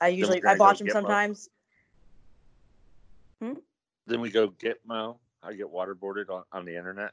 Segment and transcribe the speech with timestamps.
[0.00, 1.00] I usually I watch them get Mo?
[1.00, 1.50] sometimes.
[3.40, 3.52] Hmm?
[4.06, 5.16] Then we go Gitmo.
[5.42, 7.12] I get waterboarded on, on the internet.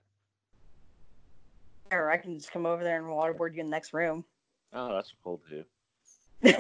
[1.92, 4.24] Or I can just come over there and waterboard you in the next room.
[4.74, 5.64] Oh, that's cool too.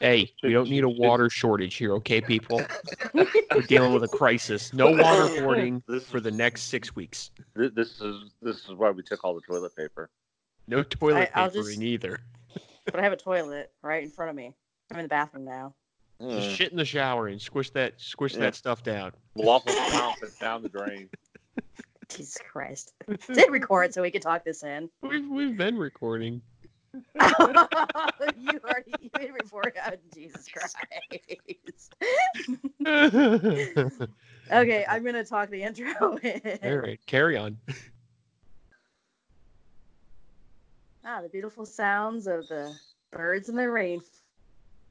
[0.00, 2.60] Hey, we don't need a water shortage here, okay, people?
[3.14, 4.74] We're dealing with a crisis.
[4.74, 7.30] No waterboarding This for the next six weeks.
[7.56, 10.10] Th- This is this is why we took all the toilet paper.
[10.66, 12.20] No toilet I- I'll paper just- either.
[12.84, 14.52] but I have a toilet right in front of me.
[14.90, 15.74] I'm in the bathroom now.
[16.20, 16.54] Just Mm.
[16.56, 18.40] shit in the shower and squish that squish Yeah.
[18.40, 19.12] that stuff down.
[19.34, 21.10] Waffle fountain down the drain.
[22.08, 22.92] Jesus Christ.
[23.32, 24.88] Did record so we could talk this in.
[25.02, 26.40] We've we've been recording.
[26.94, 27.00] you
[28.64, 29.96] already you made a report out.
[30.12, 30.76] Jesus Christ.
[34.52, 36.16] okay, I'm gonna talk the intro.
[36.18, 36.58] In.
[36.62, 37.58] All right, carry on.
[41.04, 42.72] Ah, the beautiful sounds of the
[43.10, 43.68] birds in the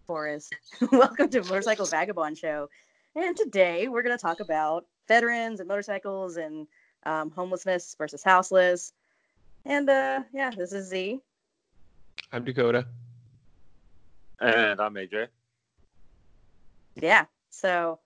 [0.08, 0.50] rainforest.
[0.92, 2.70] Welcome to Motorcycle Vagabond Show.
[3.16, 6.68] And today we're going to talk about veterans and motorcycles and
[7.06, 8.94] um, homelessness versus houseless.
[9.66, 11.20] And uh, yeah, this is Z.
[12.32, 12.86] I'm Dakota.
[14.40, 15.28] And I'm AJ.
[16.95, 17.26] Yeah.
[17.50, 18.00] So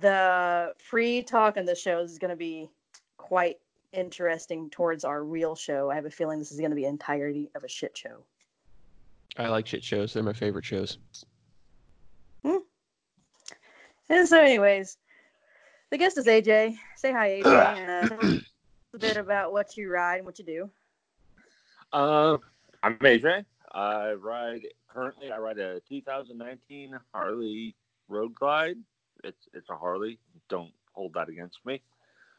[0.00, 2.70] the free talk on this show is going to be
[3.16, 3.58] quite
[3.92, 5.90] interesting towards our real show.
[5.90, 8.24] I have a feeling this is going to be entirety of a shit show.
[9.36, 10.12] I like shit shows.
[10.12, 10.98] They're my favorite shows.
[12.44, 12.56] Hmm.
[14.08, 14.98] And so, anyways,
[15.90, 16.76] the guest is AJ.
[16.96, 17.46] Say hi, AJ,
[17.78, 18.42] and uh, tell us
[18.94, 20.70] a bit about what you ride and what you do.
[21.92, 22.38] Um,
[22.82, 23.44] I'm AJ.
[23.72, 25.30] I ride currently.
[25.30, 27.74] I ride a 2019 Harley
[28.08, 28.78] Road Glide.
[29.22, 30.18] It's it's a Harley.
[30.48, 31.82] Don't hold that against me.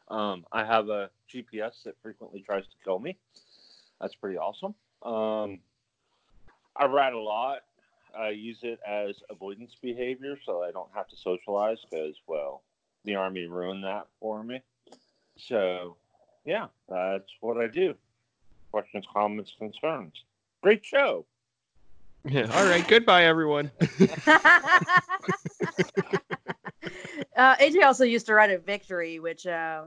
[0.08, 3.16] Um, I have a GPS that frequently tries to kill me.
[4.00, 4.74] That's pretty awesome.
[5.02, 5.60] Um,
[6.76, 7.60] I ride a lot.
[8.18, 12.62] I use it as avoidance behavior, so I don't have to socialize because, well,
[13.04, 14.60] the army ruined that for me.
[15.38, 15.96] So,
[16.44, 17.94] yeah, that's what I do
[18.72, 20.24] questions, comments, concerns.
[20.62, 21.26] Great show.
[22.24, 22.50] Yeah.
[22.54, 22.86] All right.
[22.88, 23.70] Goodbye, everyone.
[23.80, 23.86] uh,
[27.36, 29.82] AJ also used to ride a Victory, which uh,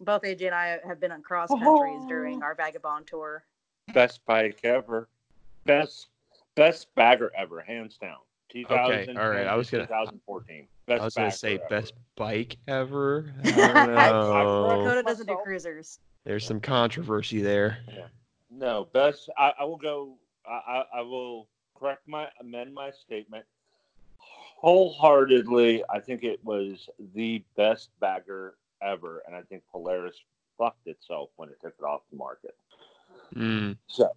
[0.00, 3.44] both AJ and I have been on cross countries during our vagabond tour.
[3.92, 5.08] Best bike ever.
[5.64, 6.08] Best
[6.58, 8.16] best bagger ever, hands down.
[8.50, 10.68] 2010 all right, I was gonna- 2014.
[10.86, 11.64] Best I was gonna say ever.
[11.68, 13.32] best bike ever.
[13.44, 14.68] I don't know.
[14.68, 16.00] Dakota doesn't do cruisers.
[16.24, 17.78] There's some controversy there.
[18.50, 19.28] No, best.
[19.36, 20.16] I, I will go.
[20.46, 23.44] I, I, I will correct my amend my statement.
[24.56, 30.16] Wholeheartedly, I think it was the best bagger ever, and I think Polaris
[30.56, 32.56] fucked itself when it took it off the market.
[33.36, 33.76] Mm.
[33.86, 34.10] So,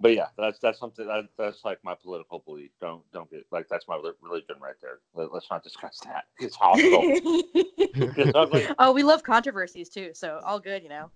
[0.00, 2.70] but yeah, that's that's something that, that's like my political belief.
[2.80, 4.98] Don't don't get like that's my religion right there.
[5.14, 6.24] Let, us not discuss that.
[6.38, 7.02] It's hostile.
[8.00, 11.10] It's oh, we love controversies too, so all good, you know.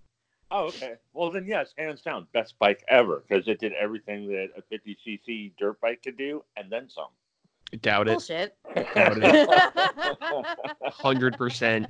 [0.51, 0.95] Oh, okay.
[1.13, 5.53] Well, then yes, hands down, best bike ever because it did everything that a 50cc
[5.57, 7.07] dirt bike could do, and then some.
[7.81, 8.11] Doubt it.
[8.11, 8.57] Bullshit.
[8.75, 9.49] Doubt it.
[10.91, 11.87] Hundred percent.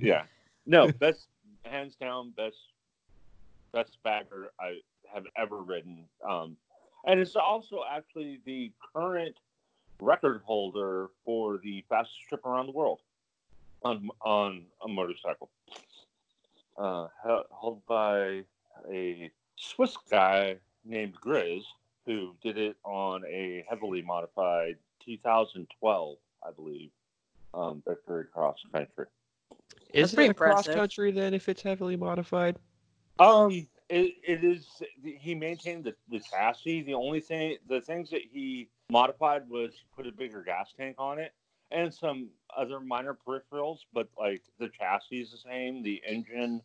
[0.00, 0.22] yeah.
[0.66, 1.28] No, best
[1.64, 2.56] hands down best
[3.72, 4.78] best bagger I
[5.14, 6.04] have ever ridden.
[6.28, 6.56] Um,
[7.06, 9.36] and it's also actually the current
[10.00, 13.00] record holder for the fastest trip around the world
[13.84, 15.50] on on a motorcycle.
[16.76, 18.42] Uh, held- held by
[18.90, 21.64] a Swiss guy named Grizz,
[22.04, 26.90] who did it on a heavily modified 2012, I believe,
[27.52, 29.06] um, Victory Cross Country.
[29.92, 32.56] Is pretty it cross country then if it's heavily modified?
[33.20, 34.66] Um, it, it is.
[35.02, 36.82] He maintained the, the chassis.
[36.82, 41.18] The only thing, the things that he modified was put a bigger gas tank on
[41.18, 41.32] it
[41.70, 43.78] and some other minor peripherals.
[43.92, 45.82] But like the chassis is the same.
[45.82, 46.62] The engine,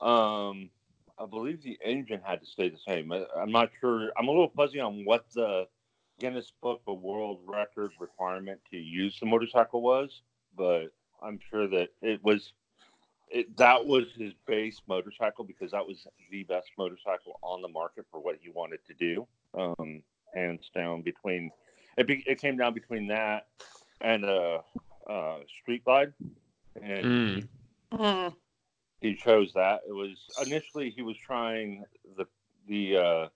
[0.00, 0.70] um,
[1.18, 3.12] I believe the engine had to stay the same.
[3.12, 4.10] I, I'm not sure.
[4.16, 5.66] I'm a little fuzzy on what the
[6.20, 10.22] Guinness Book of World Record requirement to use the motorcycle was,
[10.56, 10.88] but
[11.22, 12.52] I'm sure that it was
[13.34, 18.06] it, that was his base motorcycle because that was the best motorcycle on the market
[18.10, 19.26] for what he wanted to do.
[19.52, 20.02] Um,
[20.34, 21.50] hands down between
[21.96, 23.46] it, be, it came down between that
[24.00, 24.60] and a
[25.08, 26.12] uh, uh, street glide,
[26.82, 27.48] and
[27.92, 28.34] Mm.
[29.00, 29.82] He chose that.
[29.86, 31.84] It was initially he was trying
[32.16, 32.26] the
[32.66, 33.28] the uh,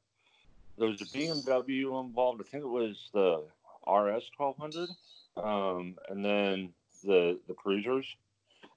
[0.78, 2.40] there was a BMW involved.
[2.40, 3.44] I think it was the
[3.86, 4.88] RS twelve hundred,
[5.36, 6.70] um, and then
[7.04, 8.06] the the cruisers,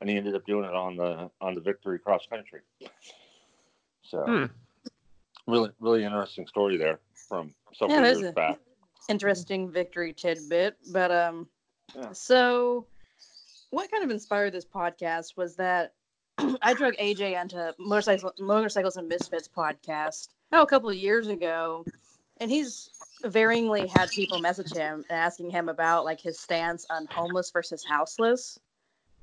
[0.02, 2.62] and he ended up doing it on the on the Victory Cross Country.
[4.04, 4.46] So Hmm.
[5.48, 7.00] really really interesting story there
[7.30, 8.60] from several Yeah, it is years back.
[9.08, 10.78] interesting victory tidbit.
[10.92, 11.48] But um,
[11.96, 12.12] Yeah.
[12.12, 12.88] so
[13.70, 15.94] what kind of inspired this podcast was that
[16.62, 21.86] I drug AJ into motorcycles, motorcycles and misfits podcast oh, a couple of years ago,
[22.38, 22.90] and he's
[23.24, 28.60] varyingly had people message him asking him about like his stance on homeless versus houseless.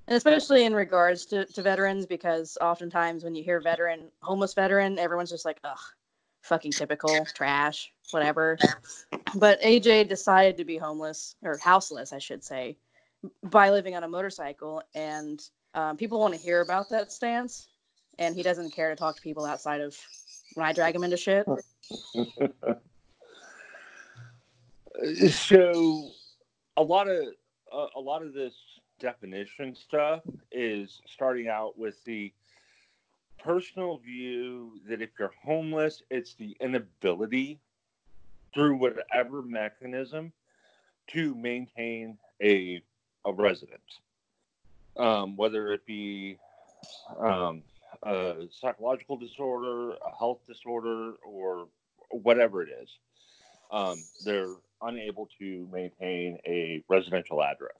[0.08, 4.99] And especially in regards to, to veterans, because oftentimes when you hear veteran, homeless veteran,
[4.99, 5.76] everyone's just like, ugh,
[6.40, 8.56] fucking typical, trash, whatever.
[9.34, 12.78] But AJ decided to be homeless, or houseless, I should say,
[13.43, 14.82] by living on a motorcycle.
[14.94, 17.69] And um, people want to hear about that stance.
[18.19, 19.94] And he doesn't care to talk to people outside of
[20.54, 21.46] when I drag him into shit.
[25.31, 26.08] so
[26.78, 27.26] a lot of
[27.70, 28.54] uh, a lot of this
[28.98, 30.22] definition stuff
[30.52, 32.32] is starting out with the
[33.38, 37.58] personal view that if you're homeless it's the inability
[38.52, 40.32] through whatever mechanism
[41.06, 42.82] to maintain a
[43.24, 44.00] a residence
[44.96, 46.36] um, whether it be
[47.20, 47.62] um,
[48.02, 51.68] a psychological disorder a health disorder or
[52.10, 52.98] whatever it is
[53.70, 57.76] um, they're unable to maintain a residential address.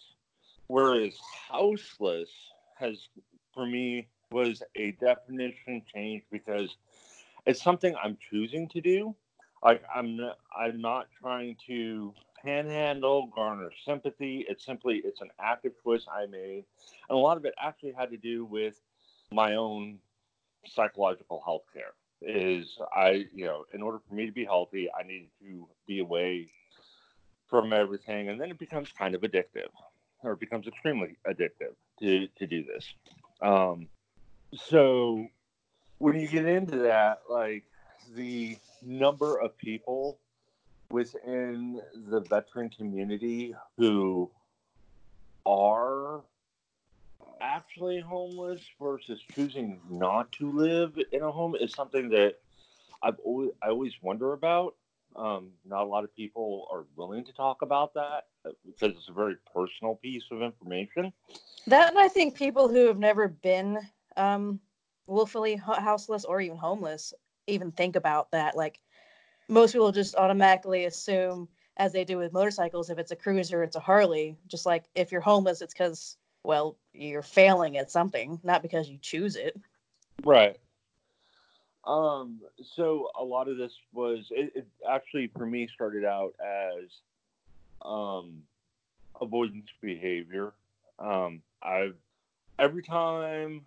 [0.69, 1.19] Whereas
[1.51, 2.31] houseless
[2.77, 3.09] has,
[3.53, 6.77] for me, was a definition change because
[7.47, 9.15] it's something I'm choosing to do.
[9.63, 10.21] Like I'm
[10.57, 14.47] I'm not trying to panhandle, garner sympathy.
[14.49, 16.65] It's simply it's an active choice I made,
[17.09, 18.81] and a lot of it actually had to do with
[19.33, 19.99] my own
[20.67, 25.05] psychological health care is I, you know, in order for me to be healthy, I
[25.05, 26.51] needed to be away
[27.49, 29.71] from everything, and then it becomes kind of addictive,
[30.23, 32.93] or becomes extremely addictive to to do this.
[33.41, 33.89] Um,
[34.55, 35.27] so
[35.99, 37.65] when you get into that, like
[38.15, 40.19] the number of people
[40.91, 44.31] within the veteran community who
[45.45, 46.23] are
[47.41, 52.37] actually homeless versus choosing not to live in a home is something that
[53.03, 54.75] I've always I always wonder about.
[55.17, 59.09] Um, not a lot of people are willing to talk about that uh, because it's
[59.09, 61.13] a very personal piece of information.
[61.67, 63.79] That and I think people who have never been
[64.17, 64.61] um,
[65.07, 67.13] willfully houseless or even homeless
[67.47, 68.57] even think about that.
[68.57, 68.81] Like
[69.49, 73.77] most people just automatically assume, as they do with motorcycles, if it's a cruiser, it's
[73.77, 74.37] a Harley.
[74.47, 78.99] Just like if you're homeless, it's because well you're failing at something, not because you
[79.01, 79.57] choose it.
[80.25, 80.59] Right.
[81.89, 82.41] Um,
[82.77, 86.91] so a lot of this was it, it actually for me started out as
[87.83, 88.43] um,
[89.21, 90.53] avoidance behavior.
[90.99, 91.97] Um, I've
[92.59, 93.63] every time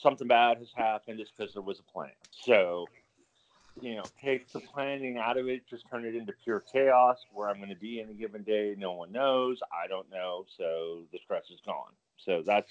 [0.00, 2.10] something bad has happened, it's because there was a plan.
[2.30, 2.86] So,
[3.80, 7.48] you know, take the planning out of it, just turn it into pure chaos where
[7.48, 8.76] I'm going to be in a given day.
[8.78, 9.58] No one knows.
[9.72, 10.46] I don't know.
[10.56, 11.92] So the stress is gone.
[12.18, 12.70] So that's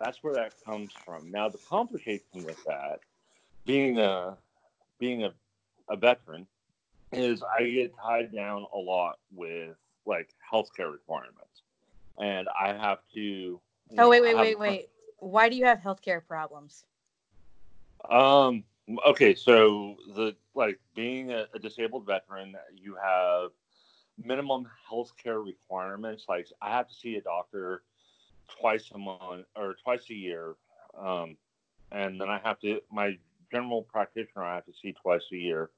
[0.00, 1.30] that's where that comes from.
[1.30, 3.00] Now the complication with that,
[3.64, 4.36] being a
[4.98, 5.32] being a,
[5.88, 6.46] a veteran,
[7.12, 9.76] is I get tied down a lot with
[10.06, 11.62] like healthcare requirements,
[12.18, 13.60] and I have to.
[13.92, 14.88] Oh know, wait, wait, wait, wait.
[15.18, 16.84] Why do you have healthcare problems?
[18.08, 18.64] Um.
[19.06, 19.34] Okay.
[19.34, 23.50] So the like being a, a disabled veteran, you have
[24.22, 26.26] minimum health care requirements.
[26.28, 27.82] Like I have to see a doctor
[28.60, 30.54] twice a month or twice a year,
[30.98, 31.36] um,
[31.90, 33.18] and then I have to my
[33.52, 35.70] general practitioner I have to see twice a year,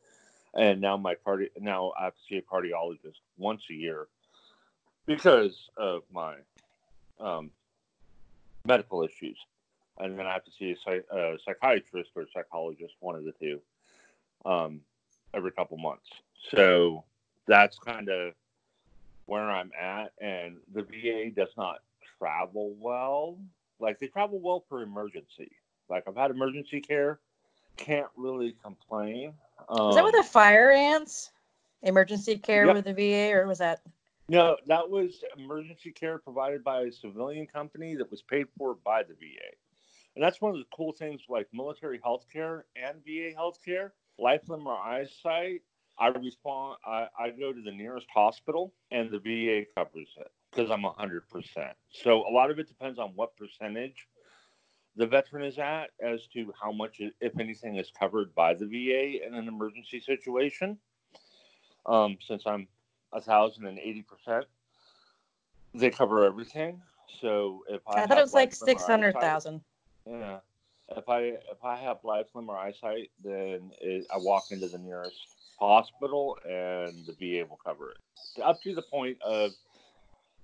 [0.55, 4.07] and now my cardi now I have to see a cardiologist once a year
[5.07, 6.37] because of my
[7.21, 7.51] um,
[8.65, 9.37] medical issues
[9.99, 13.33] and then I have to see a, a psychiatrist or a psychologist, one of the
[13.33, 13.61] two,
[14.45, 14.81] um,
[15.33, 16.09] every couple months.
[16.51, 17.05] So
[17.47, 18.35] that's kind of
[19.27, 20.13] where I'm at.
[20.21, 21.79] And the VA does not
[22.19, 23.39] travel well.
[23.79, 25.53] Like they travel well for emergency.
[25.89, 27.21] Like I've had emergency care,
[27.77, 29.35] can't really complain.
[29.69, 31.31] Um, Is that with the fire ants?
[31.83, 32.75] Emergency care Yep.
[32.77, 33.81] with the VA, or was that?
[34.29, 39.03] no, that was emergency care provided by a civilian company that was paid for by
[39.03, 39.51] the VA.
[40.15, 43.93] And that's one of the cool things like military health care and VA health care.
[44.19, 45.63] Life Limb or eyesight,
[45.99, 50.71] I respond, I, I go to the nearest hospital and the VA covers it because
[50.71, 51.21] I'm 100%.
[51.91, 54.07] So a lot of it depends on what percentage
[54.97, 59.27] the veteran is at as to how much, if anything, is covered by the VA
[59.27, 60.79] in an emergency situation.
[61.87, 62.69] Um, since I'm
[63.13, 64.47] a thousand and eighty percent,
[65.75, 66.81] they cover everything.
[67.21, 69.61] So if I, I, thought it was like life limb or six hundred thousand.
[70.07, 70.39] yeah.
[70.97, 74.79] if I if I have life, limb, or eyesight, then it, I walk into the
[74.79, 75.17] nearest
[75.59, 78.43] hospital and the VA will cover it.
[78.43, 79.53] Up to the point of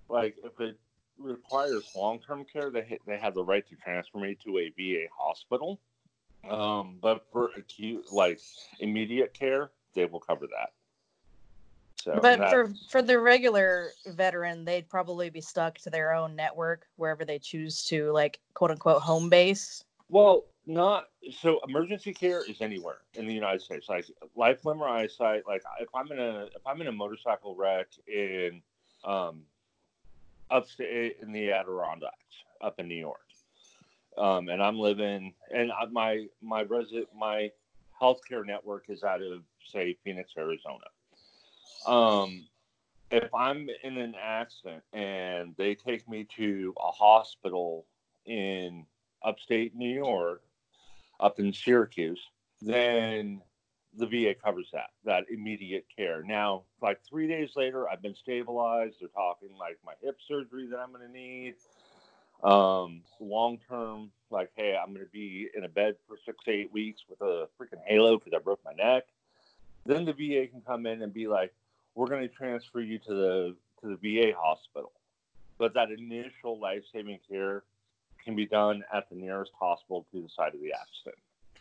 [0.08, 0.78] like if it
[1.20, 5.06] requires long term care, they they have the right to transfer me to a VA
[5.16, 5.80] hospital.
[6.48, 8.40] Um, but for acute like
[8.80, 10.70] immediate care, they will cover that.
[11.96, 16.86] So but for for the regular veteran, they'd probably be stuck to their own network
[16.96, 19.84] wherever they choose to like quote unquote home base.
[20.08, 21.60] Well, not so.
[21.68, 23.86] Emergency care is anywhere in the United States.
[23.88, 25.42] Like life, limb, or eyesight.
[25.46, 28.62] Like if I'm in a if I'm in a motorcycle wreck in
[29.04, 29.42] um,
[30.50, 33.20] upstate in the Adirondacks, up in New York,
[34.18, 37.50] um, and I'm living and my my resident my
[38.00, 40.84] healthcare network is out of say Phoenix, Arizona.
[41.86, 42.46] Um,
[43.10, 47.86] if I'm in an accident and they take me to a hospital
[48.26, 48.86] in
[49.22, 50.42] upstate New York,
[51.18, 52.20] up in Syracuse,
[52.62, 53.42] then
[53.96, 56.22] the VA covers that, that immediate care.
[56.22, 58.96] Now, like three days later, I've been stabilized.
[59.00, 61.54] They're talking like my hip surgery that I'm going to need.
[62.42, 66.72] Um, long term, like, hey, I'm going to be in a bed for six eight
[66.72, 69.04] weeks with a freaking halo because I broke my neck.
[69.84, 71.52] Then the VA can come in and be like,
[71.94, 74.92] we're going to transfer you to the to the VA hospital.
[75.58, 77.62] But that initial life saving care
[78.24, 81.16] can be done at the nearest hospital to the site of the accident.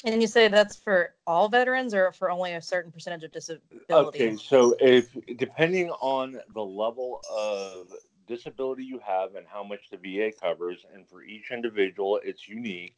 [0.06, 3.64] And you say that's for all veterans or for only a certain percentage of disability?
[3.92, 7.88] Okay, so if depending on the level of
[8.28, 12.98] disability you have and how much the VA covers, and for each individual, it's unique.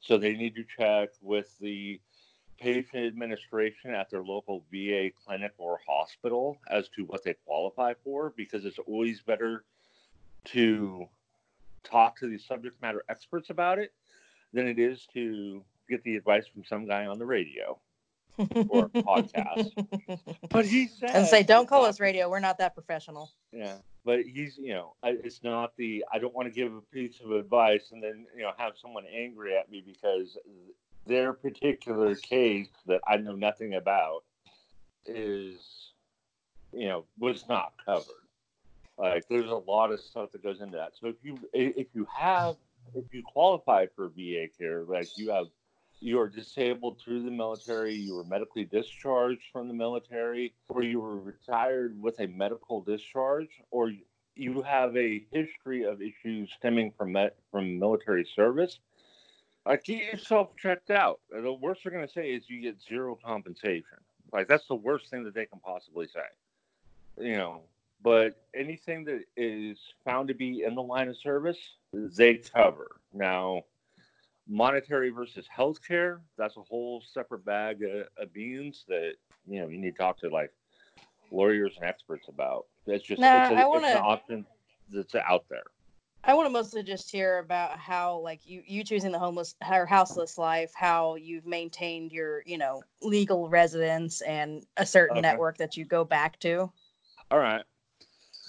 [0.00, 2.00] So they need to check with the
[2.58, 8.32] patient administration at their local VA clinic or hospital as to what they qualify for
[8.36, 9.64] because it's always better
[10.44, 11.06] to
[11.82, 13.92] talk to the subject matter experts about it
[14.52, 17.78] than it is to get the advice from some guy on the radio
[18.68, 19.70] or podcast.
[20.50, 22.28] But he said, and say, "Don't call us radio.
[22.30, 26.04] We're not that professional." Yeah, but he's, you know, it's not the.
[26.12, 29.04] I don't want to give a piece of advice and then, you know, have someone
[29.12, 30.38] angry at me because
[31.06, 34.24] their particular case that I know nothing about
[35.06, 35.92] is,
[36.72, 38.04] you know, was not covered.
[38.96, 40.92] Like there's a lot of stuff that goes into that.
[41.00, 42.56] So if you if you have
[42.94, 45.46] if you qualify for VA care, like you have
[46.00, 51.00] you are disabled through the military, you were medically discharged from the military, or you
[51.00, 53.92] were retired with a medical discharge, or
[54.34, 58.78] you have a history of issues stemming from that from military service,
[59.66, 61.20] like get yourself checked out.
[61.30, 63.98] The worst they're going to say is you get zero compensation.
[64.32, 66.20] Like that's the worst thing that they can possibly say.
[67.18, 67.60] You know,
[68.02, 71.58] but anything that is found to be in the line of service,
[71.92, 72.96] they cover.
[73.12, 73.64] Now,
[74.50, 79.12] monetary versus healthcare, that's a whole separate bag of, of beans that
[79.46, 80.52] you know you need to talk to like
[81.30, 82.66] lawyers and experts about.
[82.86, 84.46] It's just nah, it's, a, wanna, it's an option
[84.92, 85.62] that's out there.
[86.22, 89.86] I want to mostly just hear about how, like, you you choosing the homeless or
[89.86, 95.22] houseless life, how you've maintained your, you know, legal residence and a certain okay.
[95.22, 96.70] network that you go back to.
[97.30, 97.62] All right.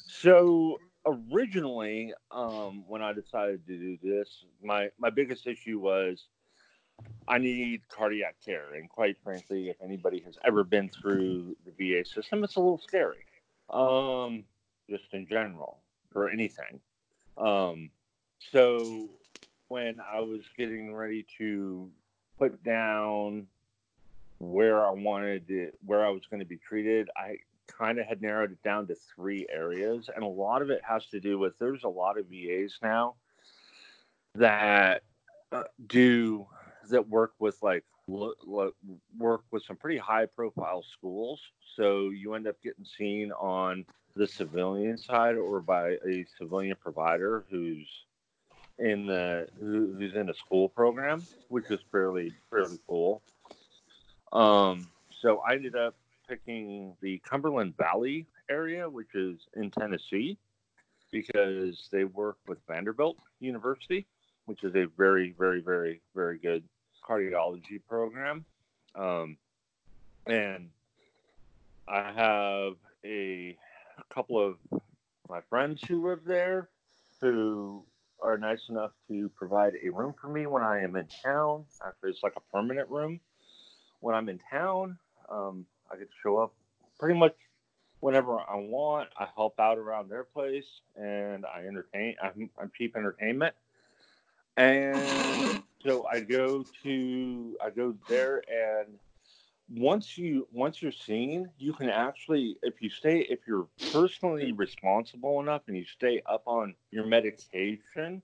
[0.08, 6.26] So originally, um, when I decided to do this, my my biggest issue was
[7.28, 12.06] I need cardiac care, and quite frankly, if anybody has ever been through the VA
[12.08, 13.26] system, it's a little scary.
[13.70, 14.44] Um,
[14.90, 15.80] just in general,
[16.12, 16.80] for anything.
[17.38, 17.90] Um,
[18.52, 19.10] so
[19.70, 21.90] when I was getting ready to
[22.38, 23.48] put down
[24.40, 27.38] where I wanted it, where I was going to be treated, I
[27.78, 31.06] kind of had narrowed it down to three areas, and a lot of it has
[31.08, 33.16] to do with there's a lot of VAs now
[34.36, 35.04] that
[35.52, 36.48] uh, do
[36.90, 41.40] that work with like work with some pretty high profile schools.
[41.76, 43.86] So you end up getting seen on
[44.16, 47.88] the civilian side or by a civilian provider who's
[48.80, 53.22] in the who, who's in a school program, which is fairly fairly cool.
[54.34, 54.88] Um,
[55.22, 55.96] so I ended up
[56.32, 60.38] picking the Cumberland Valley area, which is in Tennessee,
[61.12, 64.06] because they work with Vanderbilt University,
[64.46, 66.64] which is a very very very very good
[67.06, 68.46] cardiology program.
[68.96, 69.36] Um,
[70.26, 70.70] and
[71.86, 73.58] I have a
[73.98, 74.56] a couple of
[75.30, 76.70] my friends who live there
[77.20, 77.84] who
[78.24, 81.66] are nice enough to provide a room for me when I am in town.
[81.86, 83.20] Actually, it's like a permanent room.
[84.00, 84.98] When I'm in town,
[85.30, 86.54] um, I get to show up
[87.00, 87.36] pretty much
[88.00, 89.10] whenever I want.
[89.18, 92.16] I help out around their place and I entertain.
[92.22, 93.56] I'm, I'm cheap entertainment.
[94.58, 98.98] And so I go to I go there and
[99.74, 105.40] once you once you're seen, you can actually if you stay if you're personally responsible
[105.40, 108.22] enough and you stay up on your medication,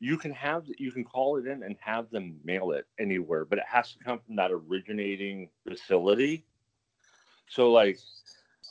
[0.00, 3.58] you can have you can call it in and have them mail it anywhere, but
[3.58, 6.44] it has to come from that originating facility.
[7.52, 7.98] So like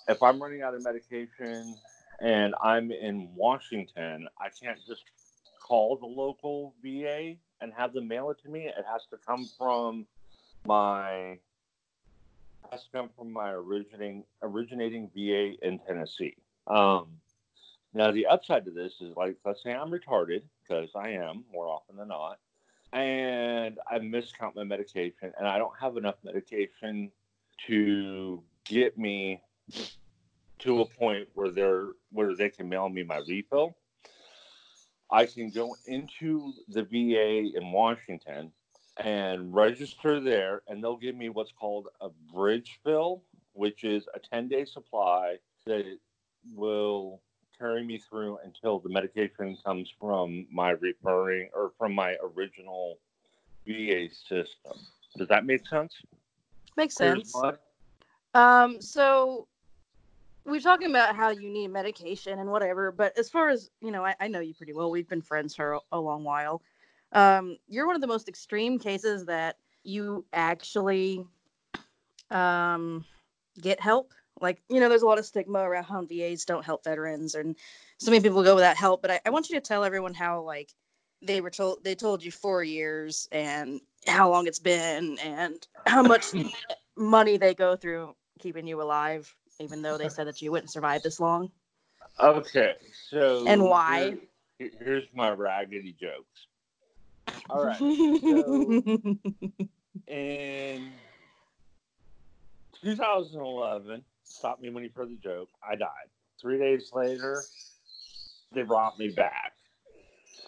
[0.08, 1.76] if I'm running out of medication
[2.20, 5.04] and I'm in Washington, I can't just
[5.62, 8.66] call the local VA and have them mail it to me.
[8.66, 10.08] It has to come from
[10.66, 11.38] my
[12.72, 16.36] has to come from my originating originating VA in Tennessee.
[16.66, 17.08] Um,
[17.94, 21.68] now the upside to this is like let's say I'm retarded because I am more
[21.68, 22.40] often than not,
[22.94, 27.12] and I miscount my medication and I don't have enough medication
[27.68, 29.42] to get me
[30.60, 33.76] to a point where they're where they can mail me my refill.
[35.12, 38.52] I can go into the VA in Washington
[38.98, 44.20] and register there, and they'll give me what's called a bridge fill, which is a
[44.20, 45.98] 10 day supply that
[46.56, 47.22] will
[47.58, 52.98] carry me through until the medication comes from my referring or from my original
[53.68, 54.78] VA system.
[55.18, 55.94] Does that make sense?
[56.78, 57.34] Makes sense.
[58.34, 59.48] Um, so
[60.46, 64.06] we're talking about how you need medication and whatever, but as far as you know,
[64.06, 64.90] I, I know you pretty well.
[64.90, 66.62] We've been friends for a, a long while.
[67.14, 71.26] Um, you're one of the most extreme cases that you actually
[72.30, 73.06] um,
[73.60, 74.14] get help.
[74.40, 77.56] Like, you know, there's a lot of stigma around how VAs don't help veterans, and
[77.98, 79.02] so many people go without help.
[79.02, 80.74] But I, I want you to tell everyone how, like,
[81.22, 86.02] they were told they told you four years and how long it's been and how
[86.02, 86.28] much
[86.96, 91.04] money they go through keeping you alive, even though they said that you wouldn't survive
[91.04, 91.52] this long.
[92.20, 92.76] Okay,
[93.10, 94.16] so and why?
[94.58, 96.48] Here, here's my raggedy jokes.
[97.50, 97.78] All right.
[97.78, 98.62] So
[100.08, 100.92] in
[102.84, 105.50] 2011, stop me when you heard the joke.
[105.68, 105.88] I died.
[106.40, 107.44] Three days later,
[108.52, 109.54] they brought me back.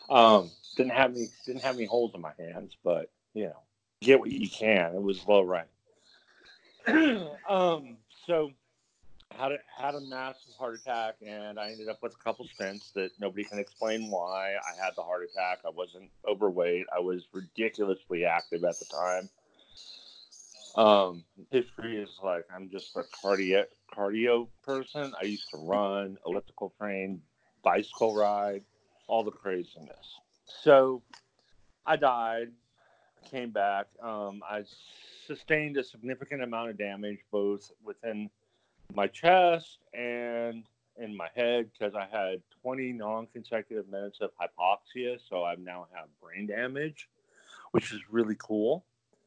[0.09, 3.59] Um, didn't have any didn't have any holes in my hands, but you know,
[4.01, 4.95] get what you can.
[4.95, 5.67] It was low rank.
[7.49, 8.51] um, so
[9.31, 12.93] had a, had a massive heart attack, and I ended up with a couple stents
[12.93, 15.59] that nobody can explain why I had the heart attack.
[15.65, 16.85] I wasn't overweight.
[16.95, 19.29] I was ridiculously active at the time.
[20.75, 23.65] Um, history is like I'm just a cardio
[23.95, 25.13] cardio person.
[25.19, 27.21] I used to run, elliptical train,
[27.63, 28.63] bicycle ride,
[29.07, 30.19] all the craziness.
[30.63, 31.03] So
[31.85, 32.51] I died,
[33.25, 33.87] came back.
[34.01, 34.63] Um, I
[35.27, 38.29] sustained a significant amount of damage both within
[38.93, 40.63] my chest and
[40.97, 46.07] in my head because I had 20 non-consecutive minutes of hypoxia, so I now have
[46.21, 47.09] brain damage,
[47.71, 48.85] which is really cool.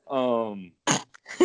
[0.08, 0.72] Um,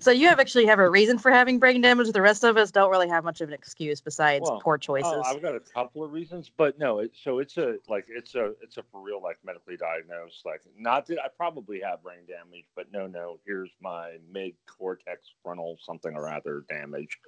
[0.00, 2.10] so you have actually have a reason for having brain damage.
[2.12, 5.12] The rest of us don't really have much of an excuse besides well, poor choices.
[5.14, 7.00] Oh, I've got a couple of reasons, but no.
[7.00, 10.62] It, so it's a like it's a it's a for real like medically diagnosed like
[10.76, 13.38] not that I probably have brain damage, but no, no.
[13.46, 17.18] Here's my mid cortex frontal something or other damage.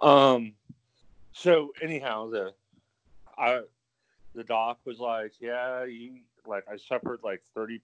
[0.00, 0.52] Um.
[1.32, 2.54] So anyhow, the
[3.36, 3.60] I
[4.34, 7.80] the doc was like, yeah, you like I suffered like 30%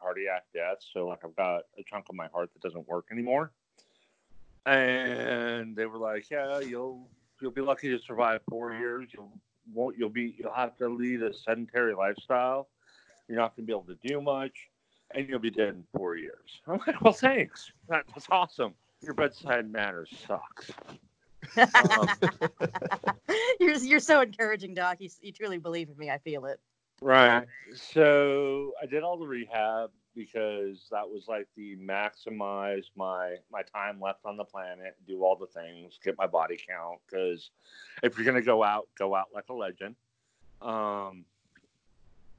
[0.00, 0.78] cardiac death.
[0.92, 3.52] So like I've got a chunk of my heart that doesn't work anymore.
[4.66, 7.08] And they were like, yeah, you'll
[7.40, 9.08] you'll be lucky to survive four years.
[9.12, 9.32] You'll
[9.72, 12.68] won't you'll be you'll have to lead a sedentary lifestyle.
[13.28, 14.68] You're not gonna be able to do much,
[15.12, 16.60] and you'll be dead in four years.
[16.66, 17.72] I'm like, well, thanks.
[17.88, 18.74] That, that's awesome.
[19.02, 20.70] Your bedside manner sucks.
[21.56, 22.08] um,
[23.60, 24.98] you're you're so encouraging, Doc.
[25.00, 26.10] You, you truly believe in me.
[26.10, 26.60] I feel it.
[27.02, 27.46] Right.
[27.74, 34.00] So I did all the rehab because that was like the maximize my my time
[34.00, 36.98] left on the planet, do all the things, get my body count.
[37.06, 37.50] Because
[38.02, 39.94] if you're gonna go out, go out like a legend.
[40.60, 41.24] Um,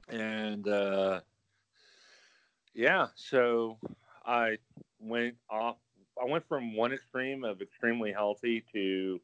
[0.08, 1.20] and uh,
[2.74, 3.78] yeah, so
[4.24, 4.58] I
[5.00, 5.76] went off.
[6.20, 9.20] I went from one extreme of extremely healthy to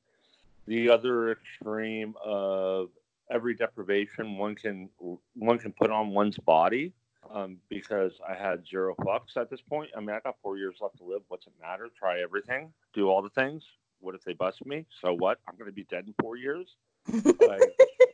[0.67, 2.89] the other extreme of
[3.31, 4.89] every deprivation one can
[5.35, 6.93] one can put on one's body
[7.33, 9.91] um, because I had zero fucks at this point.
[9.97, 11.23] I mean, I got four years left to live.
[11.29, 11.89] What's it matter?
[11.99, 13.65] Try everything, do all the things.
[14.01, 14.87] What if they bust me?
[15.01, 15.39] So what?
[15.49, 16.77] I'm going to be dead in four years.
[17.13, 17.63] Like,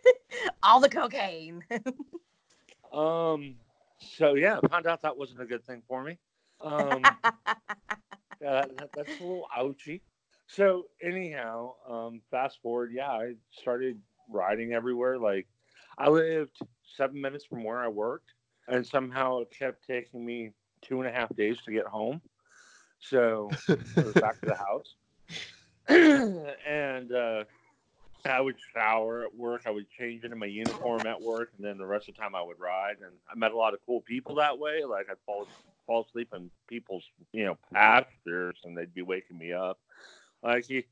[0.62, 1.62] all the cocaine.
[2.92, 3.56] um.
[4.16, 6.18] So yeah, found out that wasn't a good thing for me.
[6.60, 7.02] Um.
[8.40, 10.02] yeah, that, that's a little ouchy.
[10.46, 15.18] So anyhow, um, fast forward, yeah, I started riding everywhere.
[15.18, 15.46] Like
[15.98, 16.58] I lived
[16.96, 18.32] seven minutes from where I worked,
[18.68, 20.50] and somehow it kept taking me
[20.82, 22.20] two and a half days to get home.
[22.98, 24.94] So I was back to the house,
[26.66, 27.44] and uh,
[28.24, 29.62] I would shower at work.
[29.66, 32.34] I would change into my uniform at work, and then the rest of the time
[32.34, 32.96] I would ride.
[33.02, 34.84] And I met a lot of cool people that way.
[34.84, 35.46] Like I'd fall
[35.86, 39.78] fall asleep in people's you know pastures, and they'd be waking me up.
[40.42, 40.82] Like you,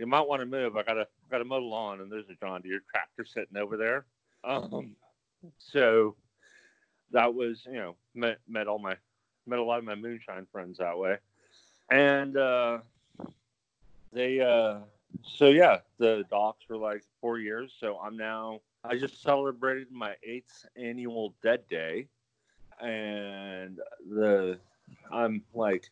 [0.00, 0.78] you might want to move.
[0.78, 4.06] I gotta gotta mow the lawn, and there's a John Deere tractor sitting over there.
[4.42, 4.96] Um,
[5.58, 6.16] so
[7.12, 8.96] that was you know met met all my
[9.46, 11.18] met a lot of my moonshine friends that way,
[11.90, 12.78] and uh,
[14.10, 14.78] they uh,
[15.22, 17.76] so yeah the docs were like four years.
[17.78, 22.08] So I'm now I just celebrated my eighth annual Dead Day,
[22.80, 23.78] and
[24.10, 24.58] the
[25.12, 25.90] I'm like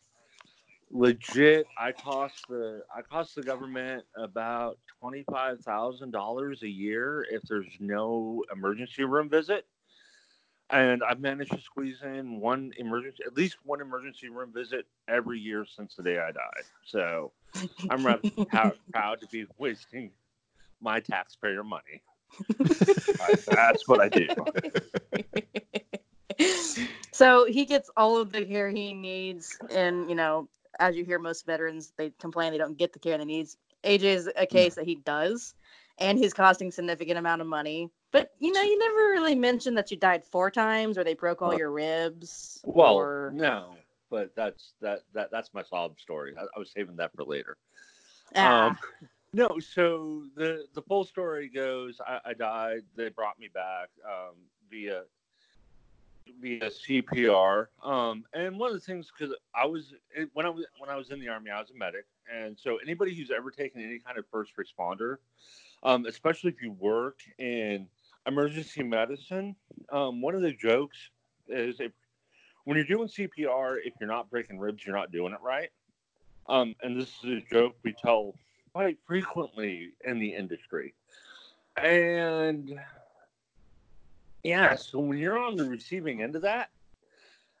[0.91, 8.43] legit i cost the i cost the government about $25000 a year if there's no
[8.51, 9.65] emergency room visit.
[10.71, 15.39] And i've managed to squeeze in one emergency at least one emergency room visit every
[15.39, 16.65] year since the day i died.
[16.85, 17.31] So
[17.89, 20.11] i'm rather proud, proud to be wasting
[20.81, 22.01] my taxpayer money.
[23.47, 24.27] That's what i do.
[27.11, 30.47] So he gets all of the care he needs and you know
[30.79, 33.47] as you hear most veterans they complain they don't get the care they need.
[33.83, 35.53] Aj is a case that he does
[35.99, 37.89] and he's costing significant amount of money.
[38.11, 41.41] But you know you never really mentioned that you died four times or they broke
[41.41, 43.31] all your ribs well or...
[43.33, 43.75] no
[44.09, 46.33] but that's that that that's my sob story.
[46.37, 47.57] I, I was saving that for later.
[48.35, 48.69] Ah.
[48.69, 48.77] um
[49.33, 52.81] no so the the full story goes i, I died.
[52.95, 54.35] They brought me back um
[54.69, 55.03] via
[56.41, 57.67] via CPR.
[57.83, 59.93] Um, and one of the things because I was
[60.33, 62.77] when I was when I was in the army, I was a medic, and so
[62.77, 65.17] anybody who's ever taken any kind of first responder,
[65.83, 67.87] um, especially if you work in
[68.27, 69.55] emergency medicine,
[69.91, 70.97] um, one of the jokes
[71.47, 71.91] is if
[72.65, 75.69] when you're doing CPR, if you're not breaking ribs, you're not doing it right.
[76.47, 78.35] Um, and this is a joke we tell
[78.73, 80.93] quite frequently in the industry.
[81.77, 82.79] And
[84.43, 86.69] yeah, so when you're on the receiving end of that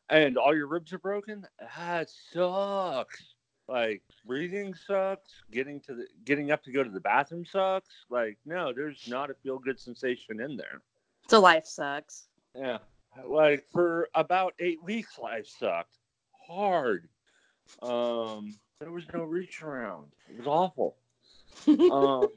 [0.09, 1.45] and all your ribs are broken,
[1.77, 3.33] that sucks.
[3.67, 7.93] Like breathing sucks, getting to the getting up to go to the bathroom sucks.
[8.09, 10.81] Like, no, there's not a feel good sensation in there.
[11.27, 12.79] so life sucks Yeah.
[13.25, 15.97] Like for about eight weeks life sucked.
[16.47, 17.09] Hard.
[17.83, 20.07] Um there was no reach around.
[20.29, 20.95] It was awful.
[21.91, 22.27] um,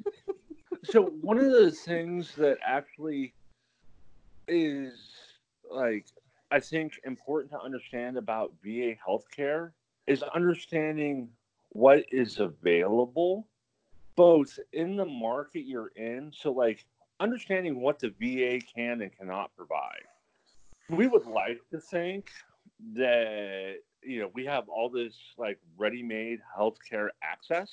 [0.82, 3.32] so one of the things that actually
[4.48, 4.92] is
[5.70, 6.06] like
[6.50, 9.70] I think important to understand about VA healthcare
[10.06, 11.28] is understanding
[11.70, 13.46] what is available
[14.16, 16.32] both in the market you're in.
[16.34, 16.84] So like
[17.20, 20.04] understanding what the VA can and cannot provide.
[20.90, 22.30] We would like to think
[22.94, 27.70] that you know we have all this like ready-made healthcare access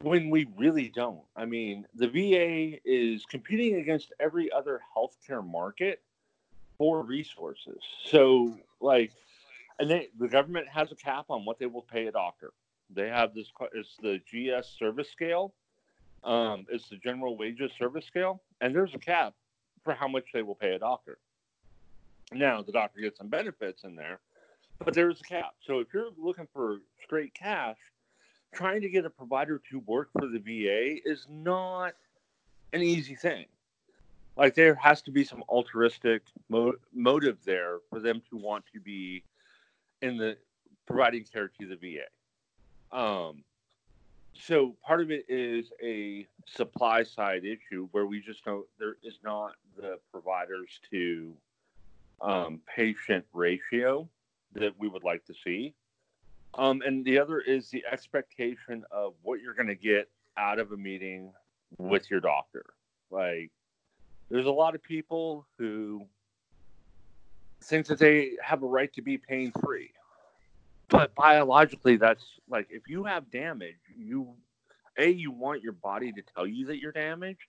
[0.00, 1.22] when we really don't.
[1.36, 6.02] I mean, the VA is competing against every other healthcare market
[6.78, 7.78] for resources.
[8.06, 9.12] So, like,
[9.78, 12.52] and they, the government has a cap on what they will pay a doctor.
[12.90, 15.54] They have this, it's the GS service scale,
[16.22, 19.34] um, it's the general wages service scale, and there's a cap
[19.82, 21.18] for how much they will pay a doctor.
[22.32, 24.20] Now, the doctor gets some benefits in there,
[24.84, 25.54] but there's a cap.
[25.66, 27.76] So, if you're looking for straight cash,
[28.54, 31.94] trying to get a provider to work for the VA is not
[32.72, 33.46] an easy thing.
[34.36, 38.80] Like there has to be some altruistic mo- motive there for them to want to
[38.80, 39.22] be
[40.02, 40.36] in the
[40.86, 42.96] providing care to the VA.
[42.96, 43.44] Um,
[44.34, 49.18] so part of it is a supply side issue where we just know there is
[49.22, 51.32] not the providers to
[52.20, 54.08] um, patient ratio
[54.54, 55.74] that we would like to see.
[56.56, 60.72] Um, and the other is the expectation of what you're going to get out of
[60.72, 61.32] a meeting
[61.78, 62.64] with your doctor.
[63.10, 63.50] Like,
[64.30, 66.06] there's a lot of people who
[67.62, 69.90] think that they have a right to be pain free.
[70.88, 74.34] But biologically, that's like if you have damage, you
[74.98, 77.48] A, you want your body to tell you that you're damaged.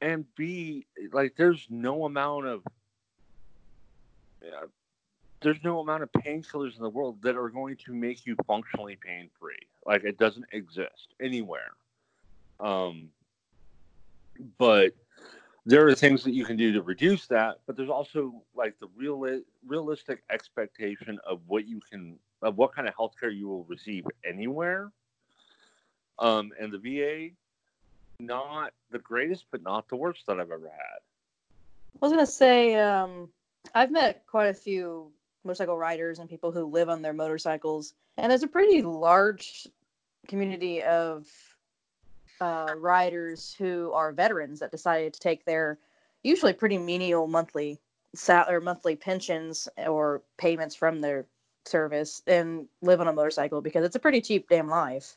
[0.00, 2.62] And B, like, there's no amount of
[4.42, 4.66] uh,
[5.44, 8.96] there's no amount of painkillers in the world that are going to make you functionally
[8.96, 9.58] pain free.
[9.86, 11.72] Like it doesn't exist anywhere.
[12.58, 13.10] Um,
[14.58, 14.94] but
[15.66, 17.60] there are things that you can do to reduce that.
[17.66, 22.88] But there's also like the real realistic expectation of what you can of what kind
[22.88, 24.90] of healthcare you will receive anywhere.
[26.18, 27.34] Um, and the VA,
[28.18, 31.00] not the greatest, but not the worst that I've ever had.
[31.94, 33.28] I was gonna say, um,
[33.74, 35.12] I've met quite a few
[35.44, 39.66] motorcycle riders and people who live on their motorcycles, and there's a pretty large
[40.26, 41.26] community of
[42.40, 45.78] uh, riders who are veterans that decided to take their
[46.22, 47.78] usually pretty menial monthly
[48.14, 51.26] sal- or monthly pensions or payments from their
[51.66, 55.16] service and live on a motorcycle because it's a pretty cheap damn life.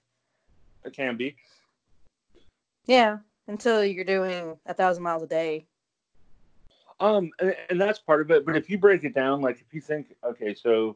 [0.86, 1.36] It can be.
[2.86, 5.66] Yeah, until you're doing a thousand miles a day.
[7.00, 8.46] Um, and, and that's part of it.
[8.46, 10.96] But if you break it down, like if you think, okay, so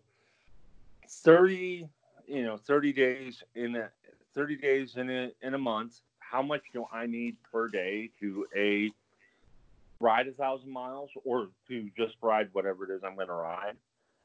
[1.08, 1.88] thirty,
[2.28, 3.90] you know, thirty days in a
[4.34, 8.48] thirty days in a in a month, how much do I need per day to
[8.56, 8.92] a
[10.00, 13.76] ride a thousand miles or to just ride whatever it is I'm going to ride?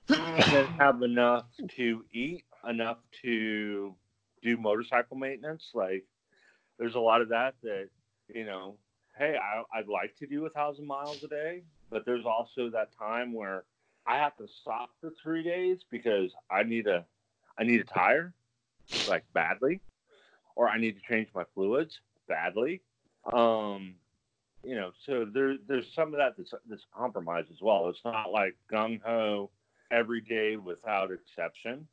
[0.08, 3.94] and then have enough to eat, enough to
[4.42, 5.70] do motorcycle maintenance.
[5.74, 6.04] Like,
[6.78, 7.88] there's a lot of that that,
[8.32, 8.76] you know,
[9.18, 12.90] hey, I, I'd like to do a thousand miles a day, but there's also that
[12.98, 13.64] time where
[14.06, 17.04] I have to stop for three days because I need a,
[17.58, 18.34] I need a tire,
[19.08, 19.80] like badly,
[20.54, 21.98] or I need to change my fluids
[22.28, 22.82] badly.
[23.32, 23.96] Um,
[24.62, 27.88] you know, so there, there's some of that that's, that's compromised as well.
[27.88, 29.50] It's not like gung ho
[29.90, 31.86] every day without exception.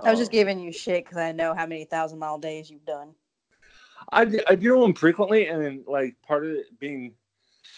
[0.00, 2.70] I was just Um, giving you shit because I know how many thousand mile days
[2.70, 3.14] you've done.
[4.12, 7.14] I, I do them frequently, and like part of it being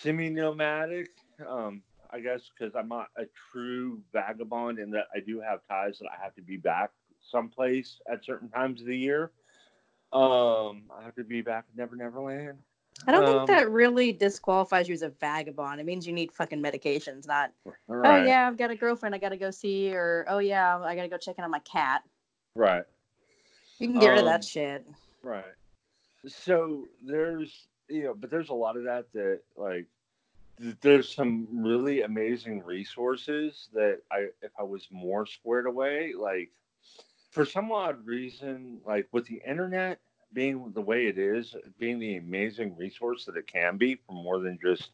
[0.00, 1.08] semi-nomadic,
[1.46, 5.98] um, I guess, because I'm not a true vagabond in that I do have ties
[5.98, 6.90] that I have to be back
[7.30, 9.30] someplace at certain times of the year.
[10.12, 12.58] Um, I have to be back at Never Never Land.
[13.06, 15.80] I don't Um, think that really disqualifies you as a vagabond.
[15.80, 17.52] It means you need fucking medications, not
[17.88, 20.94] Right, oh yeah, I've got a girlfriend I gotta go see, or oh yeah, I
[20.96, 22.02] gotta go check in on my cat.
[22.54, 22.84] right,
[23.78, 24.86] You can get rid of Um, that shit.
[25.22, 25.44] right.
[26.26, 29.86] So there's you know, but there's a lot of that that like
[30.80, 36.50] there's some really amazing resources that I if I was more squared away, like
[37.30, 40.00] for some odd reason, like with the internet
[40.32, 44.38] being the way it is, being the amazing resource that it can be for more
[44.38, 44.90] than just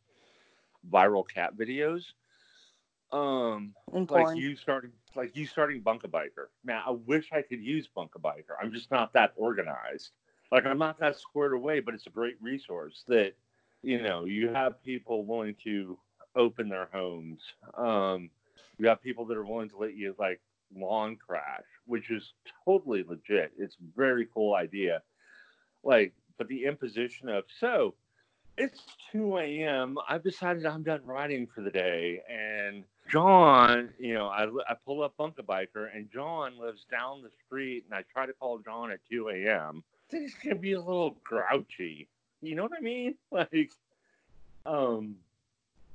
[0.90, 2.04] viral cat videos.
[3.12, 3.74] Um,
[4.10, 6.48] like you starting like you starting Bunka Biker.
[6.64, 8.54] Man, I wish I could use Bunka Biker.
[8.60, 10.10] I'm just not that organized.
[10.52, 13.32] Like I'm not that squared away, but it's a great resource that
[13.82, 15.98] you know you have people willing to
[16.34, 17.40] open their homes.
[17.76, 18.30] Um,
[18.78, 20.40] you have people that are willing to let you like
[20.74, 22.32] lawn crash, which is
[22.64, 23.52] totally legit.
[23.58, 25.02] It's a very cool idea.
[25.82, 27.94] Like, but the imposition of so
[28.58, 28.80] it's
[29.12, 29.98] 2 a.m.
[30.08, 32.22] I've decided I'm done riding for the day.
[32.28, 37.30] And John, you know, I, I pull up Bunka Biker, and John lives down the
[37.46, 39.84] street, and I try to call John at 2 a.m.
[40.08, 42.08] I think it's going to be a little grouchy.
[42.42, 43.14] You know what I mean?
[43.32, 43.72] Like,
[44.64, 45.16] um,